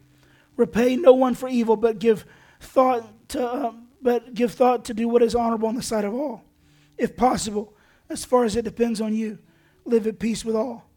Repay 0.58 0.98
no 0.98 1.14
one 1.14 1.36
for 1.36 1.48
evil, 1.48 1.78
but 1.78 2.00
give 2.00 2.26
thought 2.60 3.30
to, 3.30 3.48
uh, 3.48 3.72
but 4.02 4.34
give 4.34 4.54
thought 4.54 4.86
to 4.86 4.94
do 4.94 5.08
what 5.08 5.22
is 5.22 5.36
honorable 5.36 5.70
in 5.70 5.76
the 5.76 5.82
sight 5.82 6.06
of 6.06 6.14
all. 6.14 6.44
If 6.98 7.16
possible, 7.16 7.76
as 8.10 8.26
far 8.26 8.44
as 8.44 8.56
it 8.56 8.66
depends 8.66 9.02
on 9.02 9.14
you, 9.14 9.40
live 9.86 10.08
at 10.08 10.20
peace 10.20 10.44
with 10.44 10.56
all. 10.56 10.90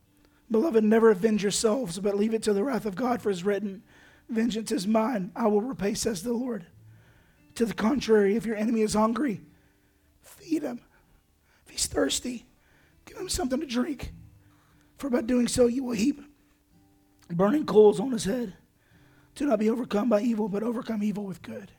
Beloved, 0.51 0.85
never 0.85 1.11
avenge 1.11 1.43
yourselves, 1.43 1.99
but 1.99 2.17
leave 2.17 2.35
it 2.35 2.43
to 2.45 2.53
the 2.53 2.65
wrath 2.65 2.85
of 2.85 2.95
God, 2.95 3.23
for 3.23 3.31
it 3.31 3.35
is 3.35 3.45
written, 3.45 3.83
Vengeance 4.29 4.73
is 4.73 4.87
mine, 4.87 5.33
I 5.35 5.47
will 5.47 5.61
repay, 5.61 5.95
says 5.95 6.23
the 6.23 6.33
Lord. 6.33 6.67
To 7.57 7.67
the 7.67 7.75
contrary, 7.75 8.37
if 8.37 8.47
your 8.47 8.57
enemy 8.57 8.83
is 8.83 8.95
hungry, 8.95 9.43
feed 10.21 10.63
him. 10.63 10.81
If 11.67 11.73
he's 11.73 11.87
thirsty, 11.87 12.47
give 13.05 13.19
him 13.19 13.29
something 13.29 13.61
to 13.61 13.67
drink. 13.67 14.13
For 14.97 15.11
by 15.11 15.23
doing 15.23 15.49
so, 15.49 15.67
you 15.67 15.85
will 15.85 15.93
heap 15.93 16.21
burning 17.31 17.67
coals 17.67 18.01
on 18.01 18.13
his 18.13 18.25
head. 18.25 18.55
Do 19.35 19.47
not 19.47 19.59
be 19.59 19.71
overcome 19.71 20.09
by 20.09 20.21
evil, 20.21 20.49
but 20.49 20.63
overcome 20.63 21.03
evil 21.03 21.25
with 21.25 21.43
good. 21.43 21.73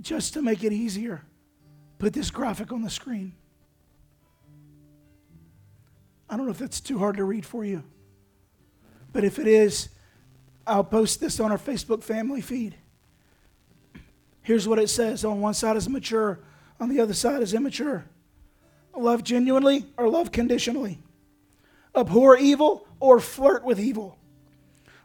Just 0.00 0.34
to 0.34 0.42
make 0.42 0.62
it 0.62 0.72
easier, 0.72 1.22
put 1.98 2.12
this 2.12 2.30
graphic 2.30 2.72
on 2.72 2.82
the 2.82 2.90
screen. 2.90 3.32
I 6.30 6.36
don't 6.36 6.46
know 6.46 6.52
if 6.52 6.58
that's 6.58 6.80
too 6.80 6.98
hard 6.98 7.16
to 7.16 7.24
read 7.24 7.46
for 7.46 7.64
you, 7.64 7.82
but 9.12 9.24
if 9.24 9.38
it 9.38 9.46
is, 9.46 9.88
I'll 10.66 10.84
post 10.84 11.20
this 11.20 11.40
on 11.40 11.50
our 11.50 11.58
Facebook 11.58 12.02
family 12.02 12.42
feed. 12.42 12.76
Here's 14.42 14.68
what 14.68 14.78
it 14.78 14.88
says 14.88 15.24
on 15.24 15.40
one 15.40 15.54
side 15.54 15.76
is 15.76 15.88
mature, 15.88 16.40
on 16.78 16.88
the 16.88 17.00
other 17.00 17.14
side 17.14 17.42
is 17.42 17.54
immature. 17.54 18.04
Love 18.96 19.22
genuinely 19.22 19.86
or 19.96 20.08
love 20.08 20.32
conditionally. 20.32 20.98
Abhor 21.94 22.36
evil 22.36 22.86
or 23.00 23.20
flirt 23.20 23.64
with 23.64 23.78
evil. 23.78 24.18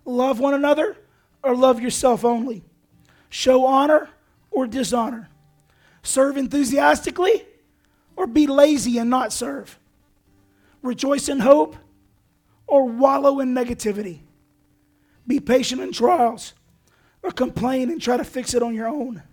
Love 0.05 0.39
one 0.39 0.53
another 0.53 0.97
or 1.43 1.55
love 1.55 1.79
yourself 1.79 2.25
only. 2.25 2.63
Show 3.29 3.65
honor 3.65 4.09
or 4.53 4.67
dishonor. 4.67 5.29
Serve 6.03 6.37
enthusiastically 6.37 7.45
or 8.15 8.27
be 8.27 8.47
lazy 8.47 8.97
and 8.97 9.09
not 9.09 9.33
serve. 9.33 9.79
Rejoice 10.81 11.29
in 11.29 11.39
hope 11.39 11.75
or 12.67 12.85
wallow 12.85 13.39
in 13.39 13.53
negativity. 13.53 14.19
Be 15.25 15.39
patient 15.39 15.81
in 15.81 15.91
trials 15.91 16.53
or 17.21 17.31
complain 17.31 17.89
and 17.89 18.01
try 18.01 18.17
to 18.17 18.23
fix 18.23 18.53
it 18.53 18.61
on 18.61 18.75
your 18.75 18.87
own. 18.87 19.23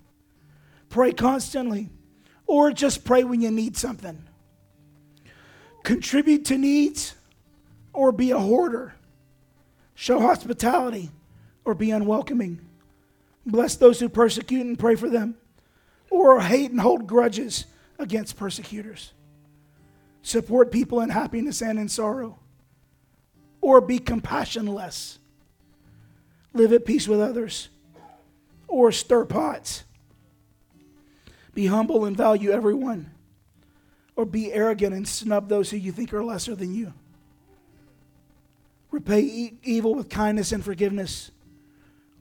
Pray 0.89 1.13
constantly 1.13 1.91
or 2.47 2.73
just 2.73 3.05
pray 3.05 3.25
when 3.25 3.41
you 3.41 3.51
need 3.51 3.77
something. 3.77 4.25
Contribute 5.83 6.45
to 6.47 6.59
needs 6.59 7.15
or 7.93 8.13
be 8.13 8.31
a 8.31 8.39
hoarder. 8.39 8.95
Show 9.95 10.21
hospitality 10.21 11.11
or 11.65 11.75
be 11.75 11.91
unwelcoming. 11.91 12.61
Bless 13.51 13.75
those 13.75 13.99
who 13.99 14.09
persecute 14.09 14.65
and 14.65 14.79
pray 14.79 14.95
for 14.95 15.11
them, 15.11 15.37
or 16.09 16.41
hate 16.41 16.71
and 16.71 16.81
hold 16.81 17.07
grudges 17.07 17.65
against 17.99 18.37
persecutors. 18.37 19.13
Support 20.23 20.71
people 20.71 21.01
in 21.01 21.11
happiness 21.11 21.61
and 21.61 21.79
in 21.79 21.89
sorrow, 21.89 22.39
or 23.61 23.81
be 23.81 23.99
compassionless. 23.99 25.19
Live 26.53 26.73
at 26.73 26.85
peace 26.85 27.09
with 27.09 27.21
others, 27.21 27.69
or 28.69 28.93
stir 28.93 29.25
pots. 29.25 29.85
Be 31.53 31.67
humble 31.67 32.05
and 32.05 32.17
value 32.17 32.51
everyone, 32.51 33.11
or 34.15 34.25
be 34.25 34.53
arrogant 34.53 34.95
and 34.95 35.09
snub 35.09 35.49
those 35.49 35.71
who 35.71 35.77
you 35.77 35.91
think 35.91 36.15
are 36.15 36.23
lesser 36.23 36.55
than 36.55 36.73
you. 36.75 36.93
Repay 38.93 39.21
e- 39.21 39.59
evil 39.65 39.95
with 39.95 40.09
kindness 40.09 40.53
and 40.53 40.65
forgiveness, 40.65 41.31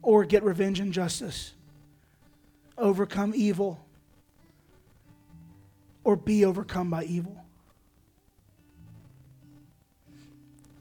or 0.02 0.24
get 0.24 0.42
revenge 0.42 0.80
and 0.80 0.92
justice. 0.92 1.54
Overcome 2.78 3.32
evil, 3.34 3.84
or 6.04 6.16
be 6.16 6.44
overcome 6.44 6.90
by 6.90 7.04
evil. 7.04 7.36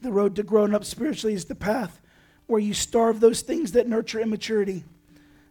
The 0.02 0.12
road 0.12 0.36
to 0.38 0.44
growing 0.44 0.74
up 0.74 0.86
spiritually 0.86 1.34
is 1.34 1.46
the 1.46 1.56
path 1.56 2.00
where 2.48 2.60
you 2.60 2.74
starve 2.74 3.20
those 3.20 3.42
things 3.42 3.74
that 3.74 3.88
nurture 3.88 4.20
immaturity 4.20 4.86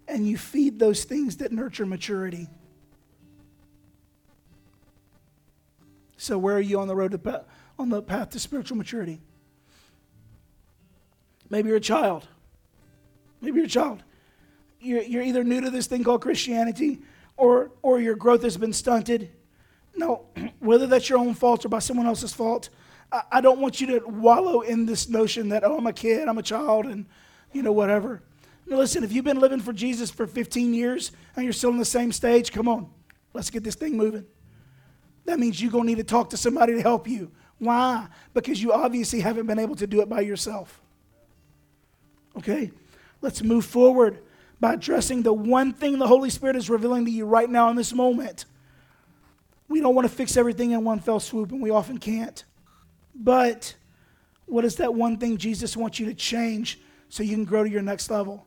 and 0.08 0.26
you 0.26 0.38
feed 0.38 0.78
those 0.78 1.04
things 1.04 1.36
that 1.36 1.52
nurture 1.52 1.84
maturity. 1.84 2.48
So, 6.16 6.38
where 6.38 6.56
are 6.56 6.60
you 6.60 6.80
on 6.80 6.88
the 6.88 6.96
road 6.96 7.12
to 7.12 7.44
on 7.78 7.90
the 7.90 8.02
path 8.02 8.30
to 8.30 8.40
spiritual 8.40 8.76
maturity? 8.76 9.20
Maybe 11.50 11.68
you're 11.68 11.76
a 11.76 11.80
child. 11.80 12.26
Maybe 13.40 13.56
you're 13.56 13.66
a 13.66 13.68
child. 13.68 14.02
You're, 14.80 15.02
you're 15.02 15.22
either 15.22 15.44
new 15.44 15.60
to 15.60 15.70
this 15.70 15.86
thing 15.86 16.04
called 16.04 16.22
Christianity 16.22 17.00
or, 17.36 17.72
or 17.82 18.00
your 18.00 18.14
growth 18.14 18.42
has 18.42 18.56
been 18.56 18.72
stunted. 18.72 19.30
No, 19.96 20.26
whether 20.60 20.86
that's 20.86 21.08
your 21.08 21.18
own 21.18 21.34
fault 21.34 21.64
or 21.64 21.68
by 21.68 21.78
someone 21.78 22.06
else's 22.06 22.32
fault, 22.32 22.68
I, 23.10 23.22
I 23.32 23.40
don't 23.40 23.60
want 23.60 23.80
you 23.80 23.98
to 23.98 24.06
wallow 24.06 24.60
in 24.60 24.86
this 24.86 25.08
notion 25.08 25.48
that, 25.50 25.64
oh, 25.64 25.78
I'm 25.78 25.86
a 25.86 25.92
kid, 25.92 26.28
I'm 26.28 26.38
a 26.38 26.42
child, 26.42 26.86
and, 26.86 27.06
you 27.52 27.62
know, 27.62 27.72
whatever. 27.72 28.22
Now, 28.66 28.76
listen, 28.76 29.02
if 29.02 29.12
you've 29.12 29.24
been 29.24 29.40
living 29.40 29.60
for 29.60 29.72
Jesus 29.72 30.10
for 30.10 30.26
15 30.26 30.74
years 30.74 31.12
and 31.34 31.44
you're 31.44 31.52
still 31.52 31.70
in 31.70 31.78
the 31.78 31.84
same 31.84 32.12
stage, 32.12 32.52
come 32.52 32.68
on, 32.68 32.90
let's 33.32 33.50
get 33.50 33.64
this 33.64 33.74
thing 33.74 33.96
moving. 33.96 34.26
That 35.24 35.38
means 35.38 35.60
you're 35.60 35.70
going 35.70 35.84
to 35.84 35.88
need 35.88 35.98
to 35.98 36.04
talk 36.04 36.30
to 36.30 36.36
somebody 36.36 36.74
to 36.74 36.82
help 36.82 37.08
you. 37.08 37.30
Why? 37.58 38.06
Because 38.34 38.62
you 38.62 38.72
obviously 38.72 39.20
haven't 39.20 39.46
been 39.46 39.58
able 39.58 39.74
to 39.76 39.86
do 39.86 40.00
it 40.00 40.08
by 40.08 40.20
yourself. 40.20 40.80
Okay? 42.36 42.70
Let's 43.20 43.42
move 43.42 43.64
forward 43.64 44.20
by 44.60 44.74
addressing 44.74 45.22
the 45.22 45.32
one 45.32 45.72
thing 45.72 45.98
the 45.98 46.06
Holy 46.06 46.30
Spirit 46.30 46.56
is 46.56 46.70
revealing 46.70 47.04
to 47.04 47.10
you 47.10 47.26
right 47.26 47.48
now 47.48 47.70
in 47.70 47.76
this 47.76 47.92
moment. 47.92 48.44
We 49.68 49.80
don't 49.80 49.94
want 49.94 50.08
to 50.08 50.14
fix 50.14 50.36
everything 50.36 50.72
in 50.72 50.84
one 50.84 51.00
fell 51.00 51.20
swoop, 51.20 51.52
and 51.52 51.62
we 51.62 51.70
often 51.70 51.98
can't. 51.98 52.44
But 53.14 53.74
what 54.46 54.64
is 54.64 54.76
that 54.76 54.94
one 54.94 55.18
thing 55.18 55.36
Jesus 55.36 55.76
wants 55.76 56.00
you 56.00 56.06
to 56.06 56.14
change 56.14 56.80
so 57.08 57.22
you 57.22 57.34
can 57.34 57.44
grow 57.44 57.64
to 57.64 57.70
your 57.70 57.82
next 57.82 58.10
level? 58.10 58.46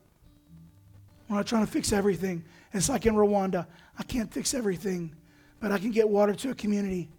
We're 1.30 1.38
not 1.38 1.48
trying 1.48 1.66
to 1.66 1.72
fix 1.72 1.94
everything. 1.94 2.44
It's 2.74 2.90
like 2.90 3.06
in 3.06 3.16
Rwanda. 3.16 3.68
I 3.98 4.04
can't 4.04 4.34
fix 4.34 4.54
everything, 4.54 5.16
but 5.60 5.72
I 5.72 5.78
can 5.78 5.92
get 5.92 6.10
water 6.10 6.34
to 6.34 6.52
a 6.52 6.56
community. 6.56 7.10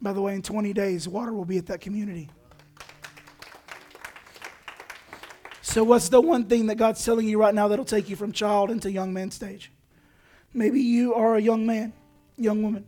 By 0.00 0.12
the 0.12 0.20
way, 0.20 0.34
in 0.34 0.42
20 0.42 0.72
days, 0.72 1.08
water 1.08 1.32
will 1.32 1.44
be 1.44 1.58
at 1.58 1.66
that 1.66 1.80
community. 1.80 2.30
So, 5.76 5.84
what's 5.84 6.08
the 6.08 6.22
one 6.22 6.46
thing 6.46 6.68
that 6.68 6.76
God's 6.76 7.04
telling 7.04 7.28
you 7.28 7.38
right 7.38 7.54
now 7.54 7.68
that'll 7.68 7.84
take 7.84 8.08
you 8.08 8.16
from 8.16 8.32
child 8.32 8.70
into 8.70 8.90
young 8.90 9.12
man 9.12 9.30
stage? 9.30 9.70
Maybe 10.54 10.80
you 10.80 11.12
are 11.12 11.36
a 11.36 11.38
young 11.38 11.66
man, 11.66 11.92
young 12.38 12.62
woman. 12.62 12.86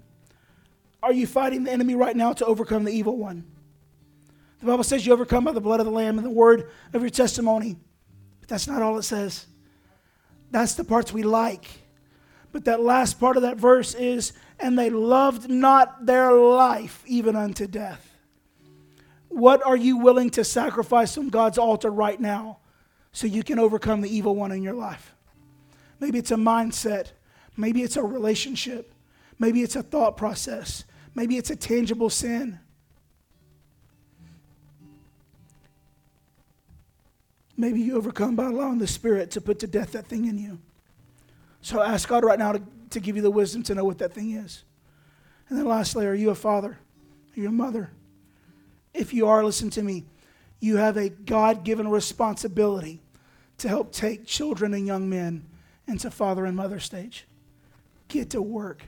Are 1.03 1.13
you 1.13 1.27
fighting 1.27 1.65
the 1.65 1.71
enemy 1.71 1.97
right 1.97 2.17
now 2.17 2.33
to 2.33 2.47
overcome 2.47 2.85
the 2.85 2.91
evil 2.91 3.19
one? 3.19 3.45
The 4.61 4.67
Bible 4.69 4.85
says 4.85 5.05
you 5.05 5.13
overcome 5.13 5.45
by 5.45 5.53
the 5.53 5.61
blood 5.61 5.81
of 5.81 5.85
the 5.85 5.93
Lamb 5.93 6.17
and 6.17 6.27
the 6.27 6.31
word 6.31 6.71
of 6.95 7.03
your 7.03 7.11
testimony. 7.11 7.77
But 8.41 8.49
that's 8.49 8.67
not 8.67 8.81
all 8.81 8.97
it 8.97 9.03
says. 9.03 9.45
That's 10.51 10.73
the 10.73 10.85
parts 10.85 11.13
we 11.13 11.23
like. 11.23 11.67
But 12.53 12.65
that 12.65 12.81
last 12.81 13.21
part 13.21 13.37
of 13.37 13.43
that 13.43 13.59
verse 13.59 13.93
is, 13.93 14.33
and 14.59 14.79
they 14.79 14.89
loved 14.89 15.51
not 15.51 16.07
their 16.07 16.33
life 16.33 17.05
even 17.07 17.37
unto 17.37 17.67
death. 17.67 18.17
What 19.29 19.63
are 19.67 19.77
you 19.77 19.99
willing 19.99 20.31
to 20.31 20.43
sacrifice 20.43 21.19
on 21.19 21.29
God's 21.29 21.59
altar 21.59 21.91
right 21.91 22.19
now 22.19 22.61
so 23.19 23.27
you 23.27 23.43
can 23.43 23.59
overcome 23.59 24.01
the 24.01 24.09
evil 24.09 24.37
one 24.37 24.53
in 24.53 24.63
your 24.63 24.75
life. 24.75 25.13
Maybe 25.99 26.21
it's 26.21 26.31
a 26.31 26.37
mindset, 26.37 27.11
maybe 27.57 27.83
it's 27.83 27.97
a 27.97 28.03
relationship, 28.05 28.95
maybe 29.41 29.61
it's 29.63 29.75
a 29.75 29.83
thought 29.83 30.17
process, 30.17 30.85
maybe 31.17 31.37
it's 31.37 31.51
a 31.51 31.57
tangible 31.57 32.11
sin. 32.11 32.61
Maybe 37.57 37.81
you 37.81 37.97
overcome 37.97 38.37
by 38.37 38.45
allowing 38.45 38.79
the 38.79 38.87
Spirit 38.87 39.33
to 39.33 39.41
put 39.41 39.59
to 39.59 39.67
death 39.67 39.91
that 39.93 40.07
thing 40.07 40.27
in 40.27 40.39
you. 40.39 40.61
So 41.61 41.83
ask 41.83 42.09
God 42.09 42.25
right 42.25 42.39
now 42.39 42.53
to, 42.53 42.63
to 42.91 43.01
give 43.01 43.17
you 43.17 43.23
the 43.23 43.33
wisdom 43.33 43.65
to 43.65 43.75
know 43.75 43.85
what 43.85 43.99
that 43.99 44.13
thing 44.13 44.31
is. 44.31 44.63
And 45.49 45.59
then 45.59 45.67
lastly, 45.67 46.07
are 46.07 46.15
you 46.15 46.31
a 46.31 46.37
father? 46.37 46.79
Are 47.37 47.41
you 47.41 47.49
a 47.49 47.51
mother? 47.51 47.91
If 48.95 49.13
you 49.13 49.27
are, 49.27 49.43
listen 49.43 49.71
to 49.71 49.83
me. 49.83 50.05
You 50.61 50.77
have 50.77 50.97
a 50.97 51.09
God 51.09 51.65
given 51.65 51.89
responsibility 51.89 53.01
to 53.59 53.69
help 53.69 53.93
take 53.93 54.25
children 54.25 54.75
and 54.75 54.87
young 54.87 55.09
men 55.09 55.45
into 55.87 56.11
father 56.11 56.45
and 56.45 56.57
mother 56.57 56.81
stage. 56.81 57.27
Get 58.09 58.31
to 58.31 58.43
work. 58.43 58.83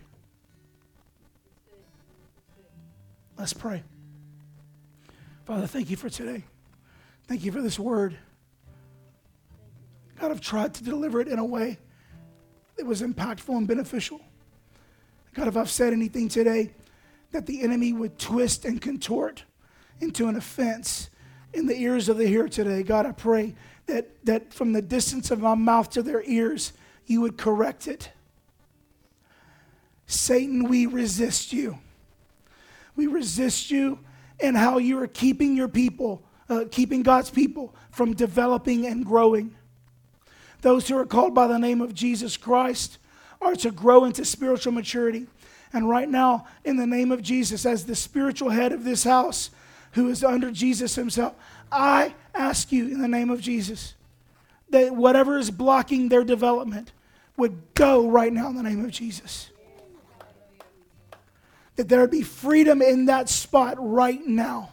Let's 3.39 3.53
pray. 3.53 3.83
Father, 5.45 5.67
thank 5.67 5.91
you 5.91 5.97
for 5.97 6.11
today. 6.11 6.45
Thank 7.27 7.45
you 7.45 7.53
for 7.53 7.63
this 7.63 7.79
word. 7.79 8.17
God, 10.19 10.31
I've 10.31 10.41
tried 10.41 10.75
to 10.75 10.85
deliver 10.85 11.21
it 11.21 11.29
in 11.29 11.39
a 11.39 11.45
way 11.45 11.79
that 12.77 12.85
was 12.85 13.03
impactful 13.03 13.57
and 13.57 13.67
beneficial. 13.67 14.21
God, 15.35 15.49
if 15.49 15.57
I've 15.57 15.71
said 15.71 15.93
anything 15.93 16.29
today 16.29 16.73
that 17.31 17.47
the 17.47 17.63
enemy 17.63 17.93
would 17.93 18.19
twist 18.19 18.65
and 18.65 18.81
contort 18.81 19.45
into 20.01 20.29
an 20.29 20.37
offense 20.37 21.09
in 21.55 21.67
the 21.67 21.77
ears 21.77 22.09
of 22.09 22.19
the 22.19 22.27
hearer 22.27 22.49
today, 22.49 22.83
God, 22.83 23.07
I 23.07 23.13
pray 23.13 23.55
that, 23.91 24.25
that 24.25 24.55
from 24.55 24.73
the 24.73 24.83
distance 24.83 25.31
of 25.31 25.41
my 25.41 25.55
mouth 25.55 25.91
to 25.91 26.03
their 26.03 26.23
ears, 26.25 26.73
you 27.07 27.21
would 27.21 27.37
correct 27.37 27.87
it. 27.87 28.11
Satan, 30.07 30.65
we 30.65 30.87
resist 30.87 31.53
you. 31.53 31.79
We 32.97 33.07
resist 33.07 33.71
you 33.71 33.99
and 34.41 34.57
how 34.57 34.79
you 34.79 35.01
are 35.01 35.07
keeping 35.07 35.57
your 35.57 35.69
people, 35.69 36.23
uh, 36.49 36.65
keeping 36.71 37.03
God's 37.03 37.31
people 37.31 37.75
from 37.91 38.15
developing 38.15 38.87
and 38.87 39.05
growing. 39.05 39.55
Those 40.63 40.89
who 40.89 40.97
are 40.97 41.07
called 41.07 41.35
by 41.35 41.47
the 41.47 41.59
name 41.59 41.81
of 41.81 41.95
Jesus 41.95 42.37
Christ 42.37 42.99
are 43.41 43.55
to 43.57 43.71
grow 43.71 44.05
into 44.05 44.25
spiritual 44.25 44.73
maturity. 44.73 45.27
And 45.73 45.89
right 45.89 46.09
now, 46.09 46.47
in 46.65 46.77
the 46.77 46.87
name 46.87 47.13
of 47.13 47.23
Jesus, 47.23 47.65
as 47.65 47.87
the 47.87 47.95
spiritual 47.95 48.51
head 48.51 48.73
of 48.73 48.85
this 48.85 49.05
house, 49.05 49.51
who 49.93 50.09
is 50.09 50.23
under 50.23 50.51
Jesus 50.51 50.95
himself, 50.95 51.35
I 51.73 52.15
ask 52.35 52.73
you 52.73 52.89
in 52.89 53.01
the 53.01 53.09
name 53.09 53.31
of 53.31 53.41
Jesus 53.41 53.95
that 54.71 54.95
whatever 54.95 55.39
is 55.39 55.51
blocking 55.51 56.09
their 56.09 56.25
development 56.25 56.93
would 57.37 57.75
go 57.75 58.09
right 58.09 58.33
now 58.33 58.49
in 58.49 58.57
the 58.57 58.63
name 58.63 58.85
of 58.85 58.91
Jesus. 58.91 59.51
That 61.77 61.89
there 61.89 62.01
would 62.01 62.11
be 62.11 62.23
freedom 62.23 62.83
in 62.83 63.07
that 63.07 63.29
spot 63.29 63.77
right 63.79 64.25
now. 64.27 64.71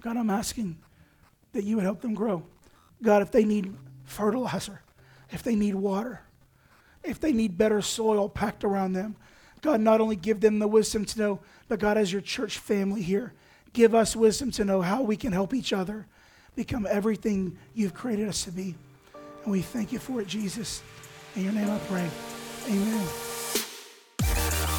God, 0.00 0.16
I'm 0.16 0.30
asking 0.30 0.78
that 1.52 1.64
you 1.64 1.76
would 1.76 1.84
help 1.84 2.00
them 2.00 2.14
grow. 2.14 2.44
God, 3.02 3.22
if 3.22 3.30
they 3.30 3.44
need 3.44 3.74
fertilizer, 4.04 4.80
if 5.30 5.42
they 5.42 5.56
need 5.56 5.74
water, 5.74 6.20
if 7.02 7.20
they 7.20 7.32
need 7.32 7.58
better 7.58 7.82
soil 7.82 8.28
packed 8.28 8.64
around 8.64 8.92
them, 8.92 9.16
God, 9.60 9.80
not 9.80 10.00
only 10.00 10.16
give 10.16 10.40
them 10.40 10.58
the 10.58 10.68
wisdom 10.68 11.04
to 11.04 11.18
know, 11.18 11.40
but 11.68 11.80
God, 11.80 11.96
as 11.96 12.12
your 12.12 12.22
church 12.22 12.58
family 12.58 13.02
here, 13.02 13.32
give 13.72 13.94
us 13.94 14.16
wisdom 14.16 14.50
to 14.52 14.64
know 14.64 14.82
how 14.82 15.02
we 15.02 15.16
can 15.16 15.32
help 15.32 15.52
each 15.54 15.72
other 15.72 16.06
become 16.56 16.86
everything 16.90 17.56
you've 17.74 17.94
created 17.94 18.28
us 18.28 18.44
to 18.44 18.50
be. 18.50 18.74
And 19.44 19.52
we 19.52 19.62
thank 19.62 19.92
you 19.92 19.98
for 19.98 20.20
it, 20.20 20.26
Jesus. 20.26 20.82
In 21.36 21.44
your 21.44 21.52
name 21.52 21.70
I 21.70 21.78
pray. 21.86 22.08
Amen. 22.66 23.08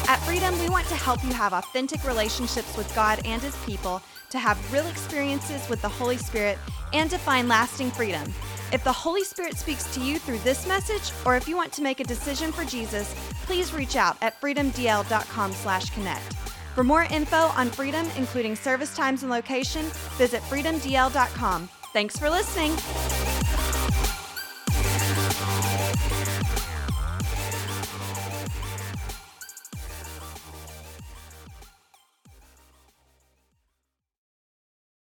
At 0.08 0.18
Freedom, 0.26 0.58
we 0.58 0.68
want 0.68 0.86
to 0.88 0.94
help 0.94 1.22
you 1.24 1.32
have 1.32 1.52
authentic 1.52 2.04
relationships 2.04 2.76
with 2.76 2.92
God 2.94 3.20
and 3.24 3.40
His 3.40 3.56
people, 3.64 4.02
to 4.30 4.38
have 4.38 4.72
real 4.72 4.86
experiences 4.88 5.68
with 5.68 5.80
the 5.82 5.88
Holy 5.88 6.16
Spirit, 6.16 6.58
and 6.92 7.08
to 7.10 7.18
find 7.18 7.48
lasting 7.48 7.90
freedom. 7.92 8.24
If 8.72 8.84
the 8.84 8.92
Holy 8.92 9.24
Spirit 9.24 9.56
speaks 9.56 9.92
to 9.94 10.00
you 10.00 10.18
through 10.18 10.38
this 10.38 10.66
message, 10.66 11.12
or 11.24 11.36
if 11.36 11.48
you 11.48 11.56
want 11.56 11.72
to 11.72 11.82
make 11.82 12.00
a 12.00 12.04
decision 12.04 12.52
for 12.52 12.64
Jesus, 12.64 13.14
please 13.46 13.72
reach 13.72 13.96
out 13.96 14.16
at 14.22 14.40
freedomdl.com/connect. 14.40 16.34
For 16.74 16.84
more 16.84 17.02
info 17.04 17.36
on 17.36 17.68
Freedom, 17.70 18.06
including 18.16 18.54
service 18.54 18.94
times 18.94 19.22
and 19.22 19.30
location, 19.30 19.86
visit 20.16 20.40
freedomdl.com. 20.42 21.68
Thanks 21.92 22.16
for 22.16 22.30
listening. 22.30 22.76